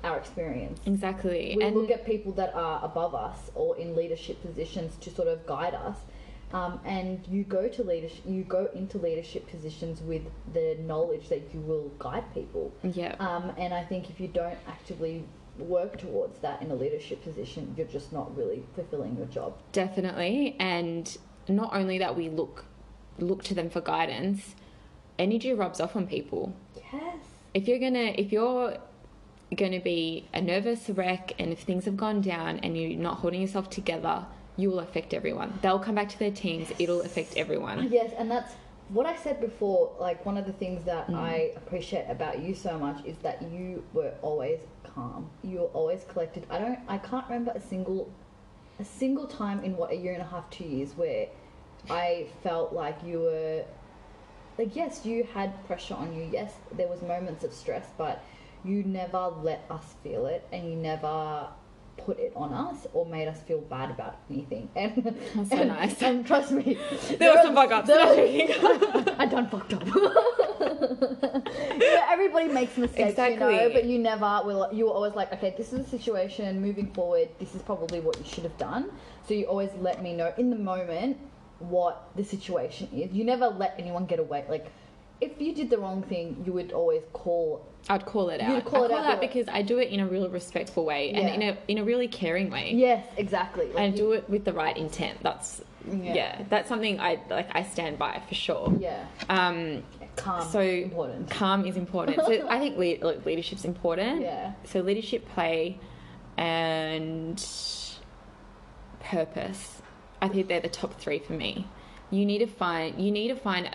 [0.05, 0.81] our experience.
[0.87, 1.55] Exactly.
[1.57, 5.29] we and look at people that are above us or in leadership positions to sort
[5.29, 5.97] of guide us.
[6.53, 11.55] Um, and you go to leadership, you go into leadership positions with the knowledge that
[11.55, 12.73] you will guide people.
[12.83, 13.15] yeah.
[13.21, 15.25] Um, and I think if you don't actively
[15.59, 19.55] work towards that in a leadership position, you're just not really fulfilling your job.
[19.73, 21.17] Definitely, and
[21.49, 22.65] not only that, we look
[23.19, 24.55] look to them for guidance.
[25.19, 26.55] Energy rubs off on people.
[26.93, 27.17] Yes.
[27.53, 28.79] If you're gonna, if you're
[29.57, 33.41] gonna be a nervous wreck, and if things have gone down, and you're not holding
[33.41, 35.59] yourself together, you will affect everyone.
[35.63, 36.73] They'll come back to their teams.
[36.79, 37.89] It'll affect everyone.
[37.91, 38.55] Yes, and that's
[38.91, 39.93] what I said before.
[39.99, 41.15] Like one of the things that mm.
[41.15, 44.59] I appreciate about you so much is that you were always
[44.95, 45.31] calm.
[45.43, 46.47] You were always collected.
[46.51, 46.79] I don't.
[46.89, 48.11] I can't remember a single,
[48.79, 51.29] a single time in what a year and a half, two years where
[51.89, 53.65] I felt like you were.
[54.59, 56.29] Like yes, you had pressure on you.
[56.31, 58.23] Yes, there was moments of stress, but
[58.65, 61.49] you never let us feel it, and you never
[61.97, 64.69] put it on us or made us feel bad about anything.
[64.77, 66.03] And That's so and, nice.
[66.03, 66.79] And trust me,
[67.19, 67.89] There were some fuck ups.
[67.89, 69.83] there- I done fucked up.
[72.11, 74.69] everybody makes mistakes, you know, but you never will.
[74.73, 76.61] You were always like, okay, this is the situation.
[76.61, 78.91] Moving forward, this is probably what you should have done.
[79.27, 81.19] So you always let me know in the moment
[81.59, 83.13] what the situation is.
[83.13, 84.45] You never let anyone get away.
[84.49, 84.67] Like,
[85.21, 87.67] if you did the wrong thing, you would always call.
[87.89, 88.55] I'd call it out.
[88.55, 90.85] You'd call it call out, it out because I do it in a real respectful
[90.85, 92.73] way and in a in a really caring way.
[92.75, 93.67] Yes, exactly.
[93.67, 95.19] Like, and you- do it with the right intent.
[95.23, 96.15] That's Yeah.
[96.15, 96.43] yeah.
[96.49, 97.49] that's something I like.
[97.55, 98.73] I stand by for sure.
[98.79, 99.83] Yeah, Um,
[100.17, 100.47] calm.
[100.51, 101.31] so important.
[101.31, 102.19] calm is important.
[102.19, 104.21] So I think lead, like, leadership's important.
[104.23, 104.53] Yeah.
[104.65, 105.79] So leadership, play,
[106.37, 107.43] and
[109.01, 109.81] purpose.
[110.23, 111.67] I think they're the top three for me.
[112.11, 113.01] You need to find.
[113.03, 113.75] You need to find.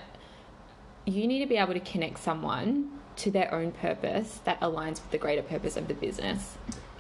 [1.06, 5.12] You need to be able to connect someone to their own purpose that aligns with
[5.12, 6.58] the greater purpose of the business.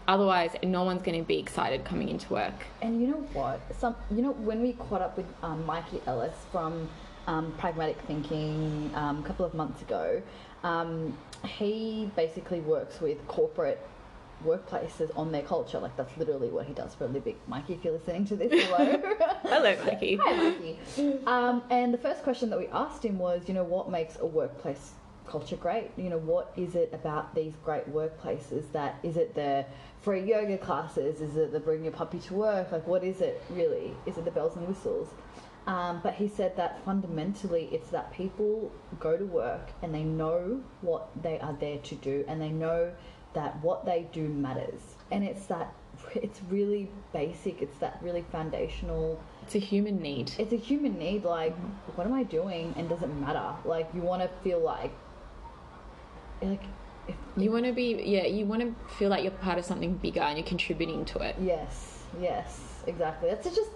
[0.07, 2.53] Otherwise, no one's going to be excited coming into work.
[2.81, 3.59] And you know what?
[3.79, 6.87] Some you know when we caught up with um, Mikey Ellis from
[7.25, 10.21] um, Pragmatic Thinking um, a couple of months ago,
[10.63, 13.79] um, he basically works with corporate
[14.45, 15.79] workplaces on their culture.
[15.79, 17.35] Like that's literally what he does for a living.
[17.47, 19.01] Mikey, if you're listening to this, hello.
[19.43, 20.17] Hello, Mikey.
[20.21, 20.79] Hi, Mikey.
[21.25, 24.25] Um, and the first question that we asked him was, you know, what makes a
[24.25, 24.91] workplace
[25.27, 25.91] culture great?
[25.97, 29.65] You know, what is it about these great workplaces that is it the
[30.01, 31.21] free yoga classes?
[31.21, 32.71] Is it the bring your puppy to work?
[32.71, 33.93] Like, what is it really?
[34.05, 35.09] Is it the bells and whistles?
[35.67, 40.61] Um, but he said that fundamentally it's that people go to work and they know
[40.81, 42.91] what they are there to do and they know
[43.35, 44.81] that what they do matters.
[45.11, 45.73] And it's that,
[46.15, 49.21] it's really basic, it's that really foundational.
[49.43, 50.31] It's a human need.
[50.39, 51.91] it's a human need like mm-hmm.
[51.95, 52.73] what am i doing?
[52.77, 53.53] And does it matter?
[53.63, 54.91] Like you want to feel like
[56.41, 56.63] like
[57.07, 59.93] if, You want to be, yeah, you want to feel like you're part of something
[59.97, 61.35] bigger and you're contributing to it.
[61.39, 63.29] yes yes exactly.
[63.29, 63.71] That's just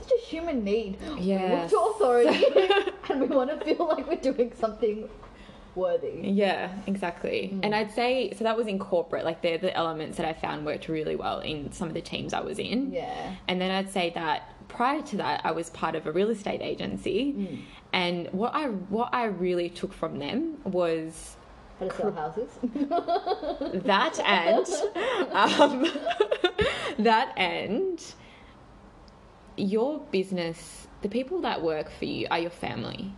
[0.00, 0.98] such a human need.
[1.02, 2.44] We look to authority
[3.10, 5.08] and we want to feel like we're doing something
[5.74, 6.20] worthy.
[6.22, 7.58] Yeah, exactly.
[7.62, 9.24] And I'd say so that was in corporate.
[9.24, 12.32] Like they're the elements that I found worked really well in some of the teams
[12.32, 12.92] I was in.
[12.92, 13.34] Yeah.
[13.48, 16.62] And then I'd say that prior to that, I was part of a real estate
[16.62, 21.36] agency, and what I what I really took from them was
[21.78, 22.50] How to sell houses.
[23.84, 24.66] that and
[25.32, 25.86] um,
[27.04, 28.02] that and
[29.56, 30.86] your business.
[31.02, 33.14] The people that work for you are your family.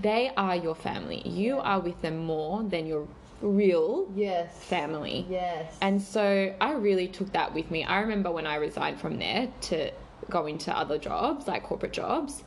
[0.00, 1.22] They are your family.
[1.26, 3.06] You are with them more than your
[3.40, 4.56] real yes.
[4.58, 5.26] family.
[5.28, 5.74] Yes.
[5.80, 7.84] And so I really took that with me.
[7.84, 9.90] I remember when I resigned from there to
[10.30, 12.42] go into other jobs, like corporate jobs,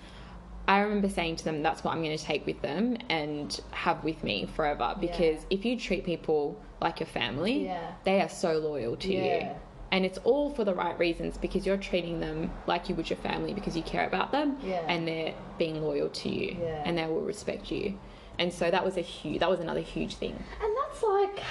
[0.68, 4.04] I remember saying to them, that's what I'm going to take with them and have
[4.04, 4.95] with me forever.
[5.00, 7.91] Because if you treat people like your family, Yeah.
[8.04, 9.47] they are so loyal to you.
[9.92, 13.18] And it's all for the right reasons because you're treating them like you would your
[13.18, 14.84] family because you care about them Yeah.
[14.88, 16.84] and they're being loyal to you Yeah.
[16.86, 17.98] and they will respect you.
[18.38, 20.32] And so that was a huge, that was another huge thing.
[20.62, 21.44] And that's like,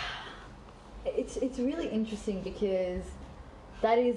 [1.05, 3.03] it's it's really interesting because
[3.82, 4.16] that is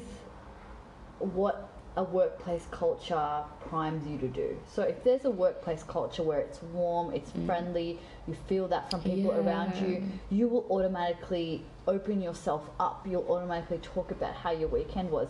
[1.20, 4.58] what a workplace culture primes you to do.
[4.68, 7.46] So if there's a workplace culture where it's warm, it's mm.
[7.46, 13.06] friendly, you feel that from people around you, you will automatically open yourself up.
[13.10, 15.30] You'll automatically talk about how your weekend was.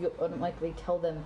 [0.00, 1.24] You'll automatically tell them.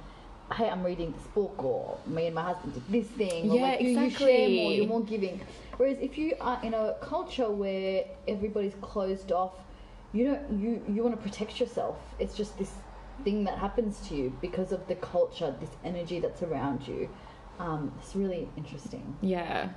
[0.52, 3.50] Hey, I'm reading this book, or me and my husband did this thing.
[3.50, 4.76] Or Yeah, like, you, you share more, exactly.
[4.76, 5.40] you're more giving.
[5.78, 9.52] Whereas if you are in a culture where everybody's closed off,
[10.12, 11.96] you don't you you want to protect yourself.
[12.18, 12.72] It's just this
[13.22, 17.08] thing that happens to you because of the culture, this energy that's around you.
[17.58, 19.16] Um, it's really interesting.
[19.20, 19.68] Yeah,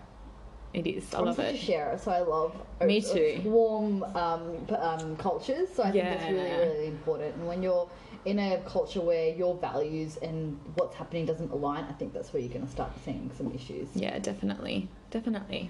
[0.73, 1.13] it is.
[1.13, 1.55] I I'm love such it.
[1.55, 3.41] a sharer, so I love Me uh, too.
[3.45, 5.69] warm um, um, cultures.
[5.75, 7.35] So I think it's really really important.
[7.35, 7.87] And when you're
[8.25, 12.41] in a culture where your values and what's happening doesn't align, I think that's where
[12.41, 13.87] you're going to start seeing some issues.
[13.95, 14.89] Yeah, definitely.
[15.11, 15.69] Definitely.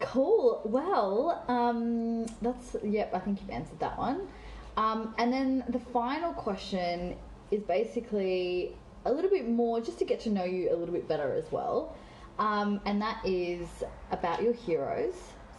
[0.00, 0.60] Cool.
[0.64, 3.14] Well, um, that's yep.
[3.14, 4.28] I think you've answered that one.
[4.76, 7.16] Um, and then the final question
[7.50, 11.06] is basically a little bit more, just to get to know you a little bit
[11.08, 11.94] better as well.
[12.38, 13.68] Um, and that is
[14.10, 15.14] about your heroes.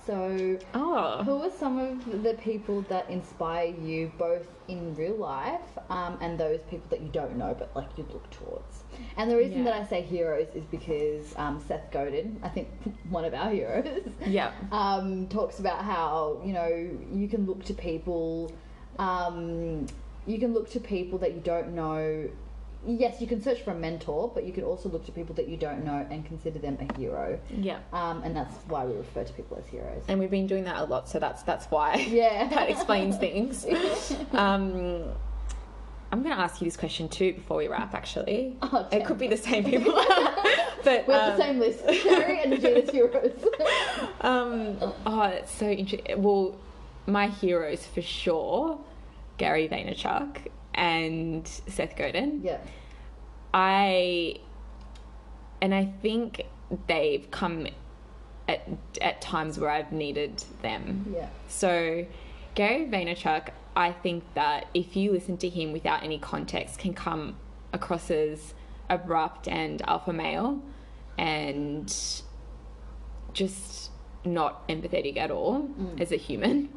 [0.05, 1.24] So, Oh.
[1.24, 6.39] who are some of the people that inspire you both in real life um, and
[6.39, 8.84] those people that you don't know but like you look towards?
[9.18, 9.72] And the reason Yeah.
[9.72, 12.68] that I say heroes is because um, Seth Godin, I think
[13.09, 14.51] one of our heroes, Yeah.
[14.72, 16.68] um, talks about how you know
[17.11, 18.51] you can look to people,
[19.00, 19.88] um,
[20.28, 22.30] you can look to people that you don't know.
[22.88, 25.48] Yes, you can search for a mentor, but you can also look to people that
[25.48, 27.39] you don't know and consider them a hero.
[27.50, 27.80] Yeah.
[27.91, 30.04] Um, and that's why we refer to people as heroes.
[30.08, 31.96] And we've been doing that a lot, so that's that's why.
[32.10, 32.48] Yeah.
[32.50, 33.66] that explains things.
[34.34, 35.04] Um,
[36.12, 37.93] I'm going to ask you this question too before we wrap.
[37.93, 39.91] Actually, Oh, it could be the same people,
[40.84, 43.43] but We have um, the same list: Sherry and Gina's heroes.
[44.22, 46.22] Um, oh, it's so interesting.
[46.22, 46.56] Well,
[47.08, 48.80] my heroes for sure,
[49.38, 52.41] Gary Vaynerchuk and Seth Godin.
[52.43, 52.58] yeah.
[53.53, 54.39] I
[55.62, 56.45] and I think
[56.88, 57.68] they've come
[58.47, 58.68] at
[59.01, 61.14] at times where I've needed them.
[61.16, 61.30] Yeah.
[61.47, 62.06] So
[62.53, 67.38] Gary Vaynerchuk, I think that if you listen to him without any context, can come
[67.72, 68.53] across as
[68.89, 70.62] abrupt and alpha male,
[71.18, 71.93] and
[73.34, 73.85] just
[74.26, 75.99] not empathetic at all mm.
[75.99, 76.69] as a human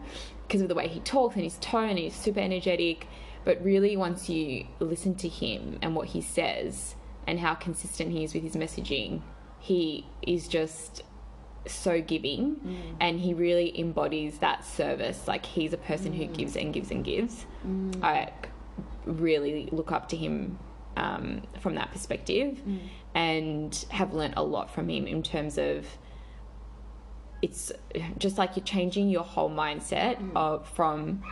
[0.46, 3.07] because of the way he talks and his tone and he's super energetic
[3.44, 6.94] but really once you listen to him and what he says
[7.26, 9.22] and how consistent he is with his messaging
[9.61, 11.03] he is just
[11.66, 12.96] so giving mm.
[13.01, 15.28] and he really embodies that service.
[15.28, 17.46] Like he's a person who gives and gives and gives.
[17.66, 18.03] Mm.
[18.03, 18.32] I
[19.05, 20.59] really look up to him
[20.96, 22.61] um, from that perspective
[23.14, 25.86] and have learnt a lot from him in terms of
[27.43, 27.72] it's
[28.18, 30.30] just like you're changing your whole mindset mm.
[30.34, 31.22] of from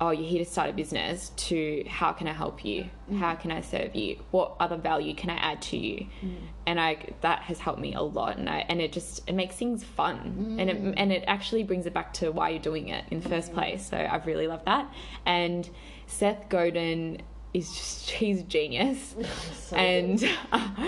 [0.00, 2.88] oh you're here to start a business to how can i help you?
[3.10, 3.18] Mm.
[3.18, 4.18] How can i serve you?
[4.30, 6.06] What other value can i add to you?
[6.22, 6.36] Mm.
[6.66, 9.56] And i that has helped me a lot and i and it just it makes
[9.56, 10.56] things fun.
[10.58, 13.28] And it and it actually brings it back to why you're doing it in the
[13.28, 13.88] first place.
[13.88, 14.92] So i've really loved that.
[15.24, 15.68] And
[16.06, 17.22] seth godin
[17.56, 19.14] is just he's a genius
[19.66, 20.20] So and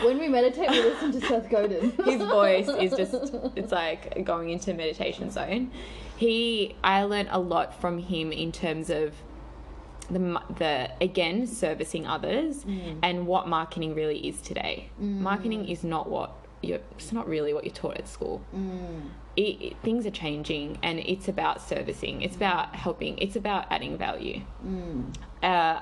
[0.05, 1.91] When we meditate, we listen to Seth Godin.
[2.05, 5.73] his voice is just it's like going into meditation zone.
[6.16, 9.14] He i learned a lot from him in terms of
[10.11, 12.99] the the again servicing others mm.
[13.03, 14.91] and what marketing really is today.
[15.03, 15.19] Mm.
[15.21, 18.41] Marketing is not what you're it's not really what you're taught at school.
[18.55, 19.11] Mm.
[19.37, 22.23] It, it- things are changing and it's about servicing.
[22.23, 23.19] It's about helping.
[23.19, 24.43] It's about adding value.
[25.43, 25.81] Uh,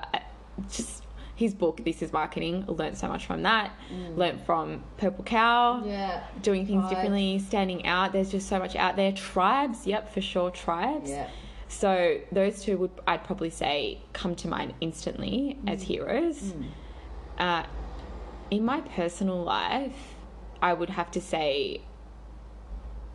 [0.69, 1.03] just
[1.35, 3.71] his book, This Is Marketing, learned so much from that.
[4.15, 6.23] Learned from Purple Cow, Yeah.
[6.41, 8.11] doing things differently, standing out.
[8.11, 9.11] There's just so much out there.
[9.11, 11.11] Tribes, yep, for sure, tribes.
[11.11, 11.27] Yeah.
[11.67, 15.87] So those two would I'd probably say come to mind instantly as Mm.
[15.87, 16.53] heroes.
[17.37, 17.63] Uh,
[18.49, 20.15] in my personal life,
[20.61, 21.81] I would have to say,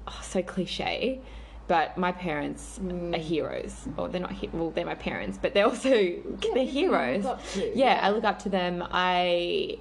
[0.07, 1.20] oh, so cliche,
[1.68, 3.14] but my parents Mm.
[3.14, 3.86] are heroes.
[3.96, 5.90] Or they're not, he- well, they're my parents, but they're also
[6.54, 7.24] they're heroes.
[7.56, 8.00] yeah, yeah.
[8.02, 8.84] I look up to them.
[8.90, 9.78] I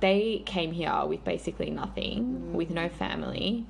[0.00, 3.66] they came here with basically nothing, with no family,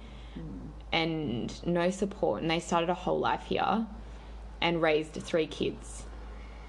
[0.92, 3.86] and no support, and they started a whole life here,
[4.61, 6.05] and raised three kids.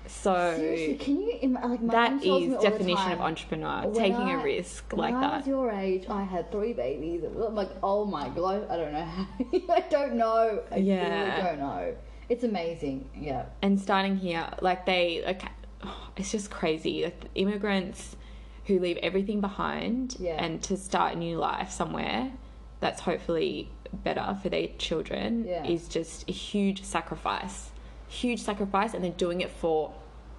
[0.08, 4.40] So Seriously, can you im- like my that is definition of entrepreneur, when taking a
[4.40, 5.38] I- risk when like I that.
[5.38, 7.24] was your age, I had three babies.
[7.24, 9.06] I'm like, oh my god, I don't know.
[9.06, 9.28] how-
[9.74, 10.64] I don't know.
[10.72, 11.24] I Yeah.
[11.36, 11.96] really don't know.
[12.30, 13.10] It's amazing.
[13.16, 13.46] Yeah.
[13.62, 15.44] and starting here, like they, like,
[16.18, 17.04] it's just crazy.
[17.04, 18.16] Like immigrants
[18.66, 20.44] who leave everything behind Yeah.
[20.44, 22.32] and to start a new life somewhere
[22.80, 25.66] that's hopefully better for their children Yeah.
[25.66, 27.70] is just a huge sacrifice.
[28.12, 29.94] Huge sacrifice, and they're doing it for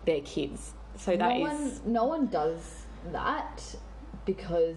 [0.04, 0.74] their kids.
[0.96, 3.62] So that no is one, no one does that
[4.26, 4.76] because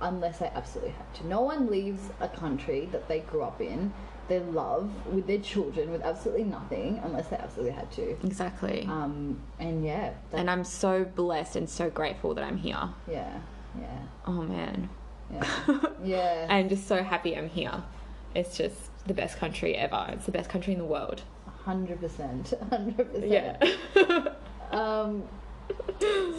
[0.00, 1.26] unless they absolutely have to.
[1.26, 3.92] No one leaves a country that they grew up in,
[4.28, 8.10] their love with their children with absolutely nothing unless they absolutely had to.
[8.24, 8.86] exactly.
[8.88, 12.88] Um, and yeah, and I'm so blessed and so grateful that I'm here.
[13.06, 13.38] yeah,
[13.78, 14.88] yeah, Oh man.
[15.30, 16.46] yeah, yeah.
[16.48, 17.82] I'm just so happy I'm here.
[18.34, 18.76] It's just
[19.06, 20.06] the best country ever.
[20.12, 21.22] It's the best country in the world.
[21.64, 23.26] Hundred percent, hundred percent.
[23.26, 24.28] Yeah.
[24.70, 25.22] Um.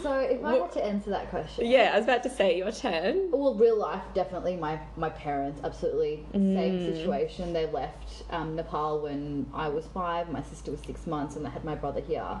[0.02, 2.58] So if I What- had to answer that question, yeah, I was about to say
[2.58, 3.30] your turn.
[3.32, 4.56] Well, real life, definitely.
[4.56, 6.92] My my parents, absolutely same Mm.
[6.94, 7.52] situation.
[7.52, 10.30] They left um, Nepal when I was five.
[10.30, 12.40] My sister was six months, and they had my brother here.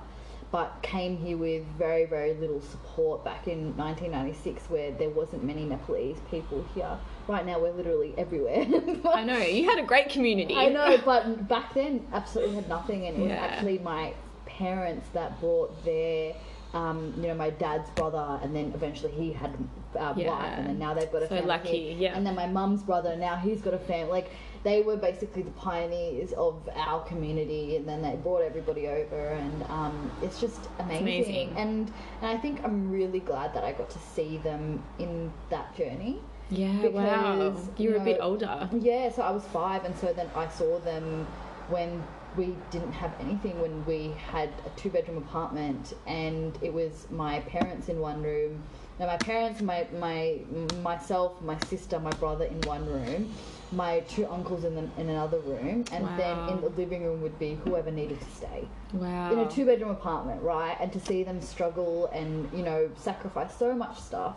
[0.52, 5.64] But came here with very very little support back in 1996, where there wasn't many
[5.64, 6.98] Nepalese people here.
[7.26, 8.64] Right now, we're literally everywhere.
[9.14, 10.54] I know, you had a great community.
[10.54, 14.14] I know, but back then, absolutely had nothing, and it was actually my
[14.46, 16.34] parents that brought their,
[16.72, 19.52] um, you know, my dad's brother, and then eventually he had
[19.96, 20.28] a Yeah.
[20.28, 21.48] wife, and then now they've got a So family.
[21.48, 22.16] lucky, yeah.
[22.16, 24.10] And then my mum's brother, now he's got a family.
[24.12, 24.30] Like
[24.66, 29.62] they were basically the pioneers of our community, and then they brought everybody over, and
[29.68, 31.02] um, it's just amazing.
[31.02, 31.48] amazing.
[31.56, 35.76] And and I think I'm really glad that I got to see them in that
[35.76, 36.20] journey.
[36.50, 37.50] Yeah, wow.
[37.50, 38.68] Because, You were you a bit older.
[38.72, 41.28] Yeah, so I was five, and so then I saw them
[41.68, 42.02] when
[42.36, 47.40] we didn't have anything, when we had a two bedroom apartment, and it was my
[47.40, 48.62] parents in one room.
[48.98, 50.38] Now, my parents, my, my
[50.82, 53.30] myself, my sister, my brother in one room,
[53.72, 57.38] my two uncles in, the, in another room, and then in the living room would
[57.38, 59.32] be whoever needed to stay Wow.
[59.32, 60.76] in a two bedroom apartment, right?
[60.80, 64.36] And to see them struggle and you know sacrifice so much stuff,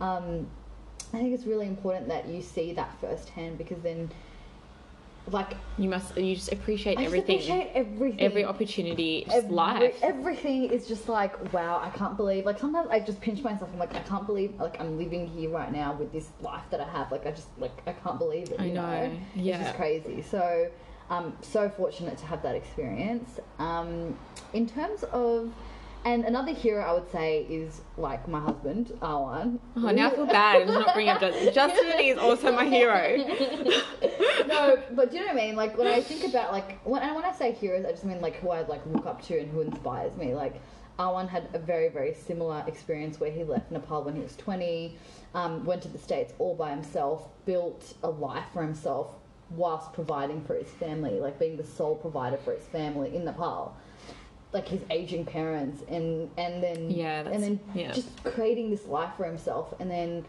[0.00, 0.46] um,
[1.12, 4.08] I think it's really important that you see that firsthand because then,
[5.26, 6.16] like, you must.
[6.16, 7.36] You just appreciate I just everything.
[7.36, 8.20] appreciate everything.
[8.20, 9.98] Every opportunity, just Every- life.
[10.02, 12.46] Everything is just like, wow, I can't believe.
[12.46, 13.70] Like sometimes I just pinch myself.
[13.72, 14.58] I'm like, I can't believe.
[14.58, 17.12] Like I'm living here right now with this life that I have.
[17.12, 18.60] Like I just like I can't believe it.
[18.60, 18.90] I you know,
[19.34, 19.62] It's yeah.
[19.62, 20.22] just crazy.
[20.22, 20.70] So,
[21.10, 23.38] i'm um, so fortunate to have that experience.
[23.58, 24.16] Um,
[24.52, 25.52] in terms of.
[26.04, 29.58] And another hero I would say is like my husband, Arwan.
[29.76, 30.62] Oh, now I feel bad.
[30.62, 31.52] I'm not bringing up Justin.
[31.54, 33.16] Justin is also my hero.
[34.46, 35.56] no, but do you know what I mean?
[35.56, 38.20] Like when I think about like when and when I say heroes, I just mean
[38.22, 40.34] like who I like look up to and who inspires me.
[40.34, 40.62] Like
[40.98, 44.96] Arwan had a very very similar experience where he left Nepal when he was twenty,
[45.34, 49.12] um, went to the states all by himself, built a life for himself
[49.50, 53.76] whilst providing for his family, like being the sole provider for his family in Nepal.
[54.52, 57.92] Like his aging parents, and and then Yeah, and then yeah.
[57.92, 60.24] just creating this life for himself, and then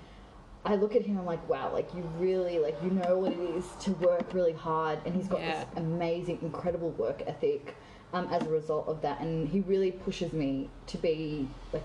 [0.64, 3.40] I look at him, I'm like, wow, like you really, like you know what it
[3.40, 5.64] is to work really hard, and he's got Yeah.
[5.64, 7.76] this amazing, incredible work ethic
[8.14, 11.82] um, as a result of that, and he really pushes me to be like,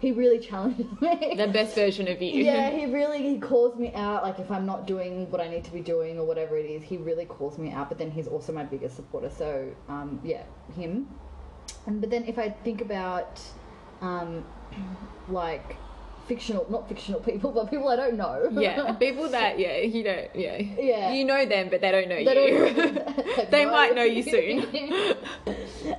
[0.00, 1.34] he really challenges me.
[1.36, 2.42] The best version of you.
[2.42, 4.24] yeah, he really he calls me out.
[4.24, 6.82] Like if I'm not doing what I need to be doing or whatever it is,
[6.82, 7.88] he really calls me out.
[7.88, 9.30] But then he's also my biggest supporter.
[9.30, 10.42] So um, yeah,
[10.74, 11.06] him.
[11.86, 13.40] And but then if I think about
[14.00, 14.44] um,
[15.28, 15.76] like
[16.26, 18.48] fictional, not fictional people, but people I don't know.
[18.52, 21.12] Yeah, people that yeah you don't yeah Yeah.
[21.12, 22.74] you know them but they don't know They you.
[22.74, 25.16] don't- they might know you soon.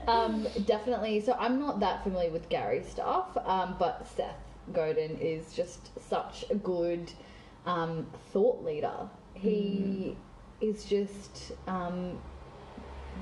[0.08, 1.20] um, definitely.
[1.22, 4.36] So I'm not that familiar with Gary stuff, um, but Seth
[4.72, 7.12] Godin is just such a good
[7.66, 9.10] um, thought leader.
[9.34, 10.16] He
[10.62, 12.18] is just um,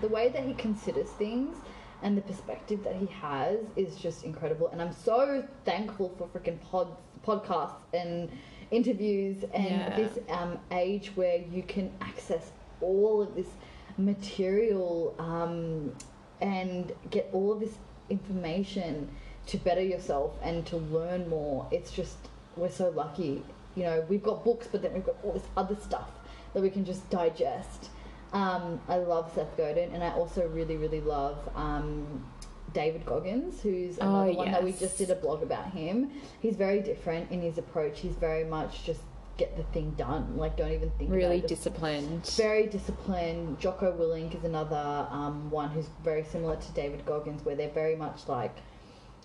[0.01, 1.57] the way that he considers things
[2.03, 4.67] and the perspective that he has is just incredible.
[4.69, 6.91] And I'm so thankful for freaking pods,
[7.25, 8.29] podcasts and
[8.71, 9.95] interviews and Yeah.
[9.95, 13.49] this um, age where you can access all of this
[13.97, 15.93] material um,
[16.41, 17.75] and get all of this
[18.09, 19.07] information
[19.47, 21.67] to better yourself and to learn more.
[21.71, 22.17] It's just,
[22.55, 23.43] we're so lucky.
[23.75, 26.09] You know, we've got books, but then we've got all this other stuff
[26.53, 27.90] that we can just digest.
[28.33, 32.25] Um, I love Seth Godin, and I also really, really love um,
[32.73, 36.11] David Goggins, who's Oh, another one that we just did a blog about him.
[36.41, 37.99] He's very different in his approach.
[37.99, 39.01] He's very much just
[39.37, 40.37] get the thing done.
[40.37, 41.47] Like, don't even think Really about it.
[41.49, 42.25] Just disciplined.
[42.37, 43.59] very disciplined.
[43.59, 47.95] Jocko Willink is another um, one who's very similar to David Goggins, where they're very
[47.95, 48.55] much like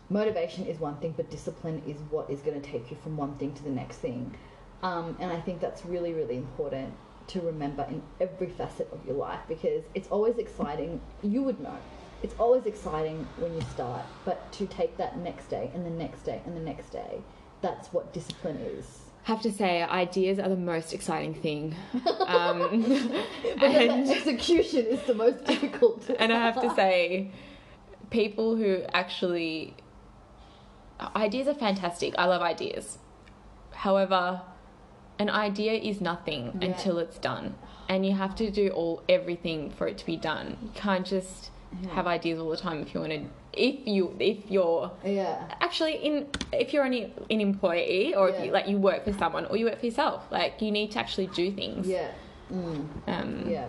[0.09, 3.35] motivation is one thing, but discipline is what is going to take you from one
[3.37, 4.35] thing to the next thing.
[4.83, 6.93] Um, and I think that's really, really important
[7.29, 11.01] to remember in every facet of your life because it's always exciting.
[11.23, 11.77] You would know.
[12.23, 16.23] It's always exciting when you start, but to take that next day and the next
[16.23, 17.21] day and the next day,
[17.61, 19.01] that's what discipline is.
[19.25, 21.75] have to say, ideas are the most exciting thing.
[22.27, 22.83] Um,
[23.61, 26.11] But and, execution is the most difficult.
[26.19, 27.31] and I have to say,
[28.11, 29.77] people who actually.
[31.15, 32.15] Ideas are fantastic.
[32.19, 32.99] I love ideas.
[33.71, 34.41] However,
[35.19, 36.69] an idea is nothing Yeah.
[36.69, 37.55] until it's done.
[37.89, 40.57] And you have to do all everything for it to be done.
[40.63, 41.51] You can't just
[41.83, 41.91] Yeah.
[41.95, 45.45] have ideas all the time if you want to if you if you're yeah.
[45.61, 46.93] actually in if you're an,
[47.31, 50.27] an employee or if you like you work for someone or you work for yourself
[50.31, 52.11] like you need to actually do things Yeah.
[52.53, 52.87] Mm.
[53.09, 53.69] um Yeah.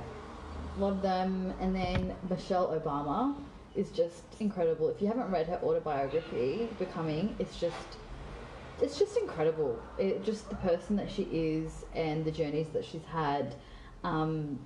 [0.78, 1.54] Love them.
[1.60, 3.34] And then Michelle Obama
[3.76, 4.89] is just incredible.
[4.89, 7.76] If you haven't read her autobiography, Becoming, it's just
[8.82, 9.80] it's just incredible.
[9.97, 13.55] It just the person that she is and the journeys that she's had.
[14.03, 14.59] Um,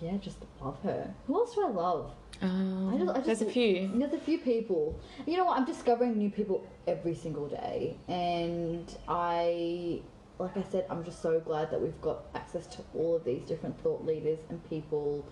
[0.00, 1.12] yeah, just love her.
[1.26, 2.12] Who else do I love?
[2.40, 4.94] um, I just- I just- there's a few There's a few people.
[5.26, 5.58] You know what?
[5.58, 10.00] I'm discovering new people every single day, and I,
[10.38, 13.42] like I said, I'm just so glad that we've got access to all of these
[13.42, 15.24] different thought leaders and people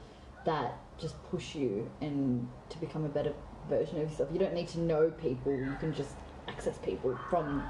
[0.45, 3.33] that just push you and to become a better
[3.69, 4.29] version of yourself.
[4.33, 5.53] You don't need to know people.
[5.53, 6.15] You can just
[6.49, 7.63] access people from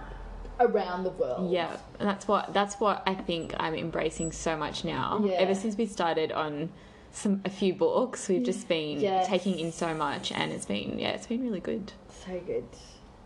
[0.61, 1.51] around the world.
[1.51, 5.33] yeah and that's what that's what i think i'm embracing so much now Yeah.
[5.33, 6.71] ever since we started on
[7.13, 9.27] some a few books we've just been Yes.
[9.29, 11.93] taking in so much and it's been yeah it's been really good
[12.27, 12.65] So good.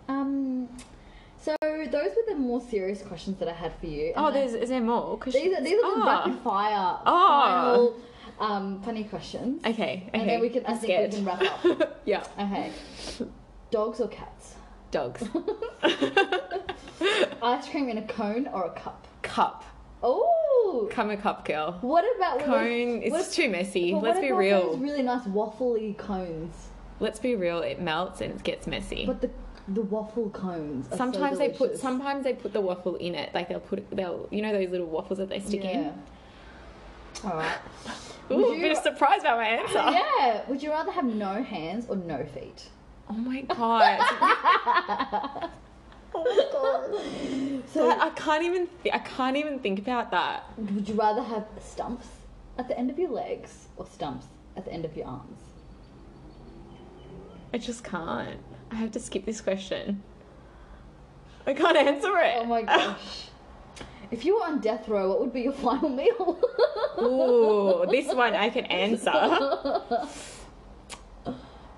[0.09, 0.69] Um,
[1.41, 4.13] so those were the more serious questions that I had for you.
[4.17, 6.07] oh And I- there's is there more These are, these are the Oh.
[6.07, 7.41] rapid fire, Oh.
[7.45, 7.97] final,
[8.41, 9.65] um, funny questions.
[9.65, 12.01] okay okay And then we can, I think we can wrap up.
[12.05, 12.71] yeah Okay.
[13.71, 14.57] Dogs or cats?
[14.91, 15.23] Dogs
[17.43, 19.07] Ice cream in a cone or a cup?
[19.23, 19.65] cup
[20.03, 20.89] Oh.
[20.91, 24.79] come a cup girl What about cone it's if- too messy let's be real Those
[24.81, 26.69] really nice waffly cones,
[27.01, 29.31] let's be real it melts and it gets messy but the
[29.69, 30.89] the waffle cones.
[30.89, 33.89] Are so sometimes they put sometimes they put the waffle in it like they'll put
[33.95, 35.93] they'll you know those little waffles that they stick Yeah.
[37.25, 37.59] All right.
[38.31, 39.75] in Ooh, you- bit of surprise about my answer
[40.19, 40.43] Yeah.
[40.49, 42.69] Would you rather have no hands or no feet?
[43.11, 43.99] Oh my god
[46.15, 50.95] oh So I, I can't even th- I can't even think about that Would you
[50.95, 52.07] rather have stumps
[52.59, 55.39] at the end of your legs or stumps at the end of your arms?
[57.53, 58.39] I just can't
[58.71, 60.03] I have to skip this question
[61.47, 63.29] I can't answer it Oh my gosh.
[64.11, 66.39] if you were on death row, what would be your final meal?
[67.01, 69.11] Ooh, this one I can answer.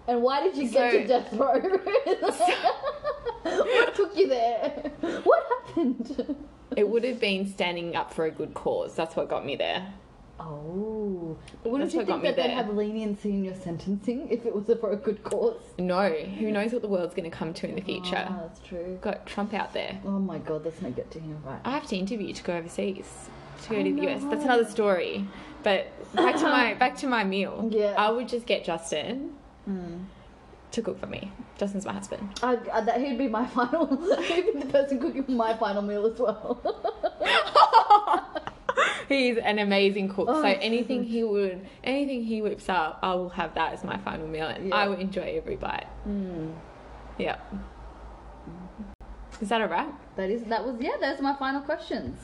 [0.09, 1.61] And why did you get to death row?
[3.43, 4.93] what took you there?
[5.25, 6.37] What happened?
[6.77, 8.95] It would have been standing up for a good cause.
[8.95, 9.93] That's what got me there.
[10.41, 11.37] Oh.
[11.63, 14.67] But wouldn't That's you think that they'd have leniency in your sentencing if it was
[14.81, 15.61] for a good cause?
[15.79, 18.27] No, who knows what the world's going to come to in the future?
[18.29, 18.99] Ah, that's true.
[19.01, 20.01] Got Trump out there.
[20.05, 21.61] Oh my god, let's not get to him right.
[21.65, 23.29] I have to interview to go overseas
[23.65, 24.09] to go Oh, to the no.
[24.09, 24.25] US.
[24.25, 25.27] That's another story.
[25.63, 27.69] But back to my back to my meal.
[27.71, 27.95] Yeah.
[27.97, 29.35] I would just get Justin
[29.69, 30.05] Mm.
[30.73, 31.31] to cook for me.
[31.59, 32.29] Justin's my husband.
[32.43, 33.87] I'd, i that he'd be my final.
[34.23, 36.61] he'd be the person cooking my final meal as well.
[39.09, 40.27] He's an amazing cook.
[40.31, 43.85] Oh, so so anything he would, anything he whips up, I will have that as
[43.85, 44.75] my final meal, and Yeah.
[44.75, 45.87] I will enjoy every bite.
[46.09, 46.55] Mm.
[47.19, 47.37] Yeah.
[49.41, 49.93] Is that a wrap?
[50.17, 50.45] That is.
[50.45, 50.77] That was.
[50.81, 50.93] Yeah.
[51.01, 52.19] Those are my final questions.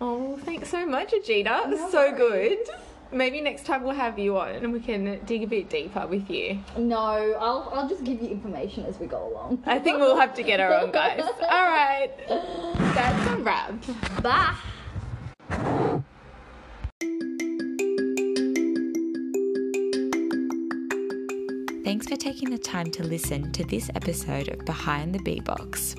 [0.00, 1.70] Oh, thanks so much, Ajita.
[1.70, 2.58] No so worries.
[2.66, 2.68] good.
[3.12, 6.28] Maybe next time we'll have you on and we can dig a bit deeper with
[6.28, 6.58] you.
[6.76, 9.62] No, I'll I'll just give you information as we go along.
[9.66, 11.22] I think we'll have to get our own, guys.
[11.40, 12.10] All right.
[12.28, 13.74] That's a wrap.
[14.22, 14.56] Bye.
[21.84, 25.94] Thanks for taking the time to listen to this episode of Behind the Bee Box.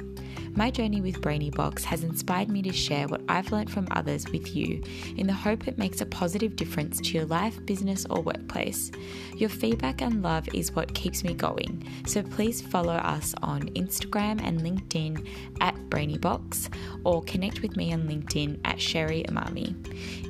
[0.57, 4.27] My journey with Brainy Box has inspired me to share what I've learnt from others
[4.31, 4.81] with you
[5.15, 8.89] in the hope it makes a positive difference to your life, business, or workplace.
[9.35, 14.41] Your feedback and love is what keeps me going, so please follow us on Instagram
[14.41, 15.27] and LinkedIn
[15.61, 19.75] at BrainyBox or connect with me on LinkedIn at Sherry Amami.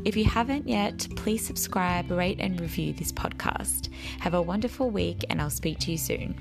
[0.06, 3.88] If you haven't yet, please subscribe, rate, and review this podcast.
[4.20, 6.36] Have a wonderful week, and I'll speak to you soon.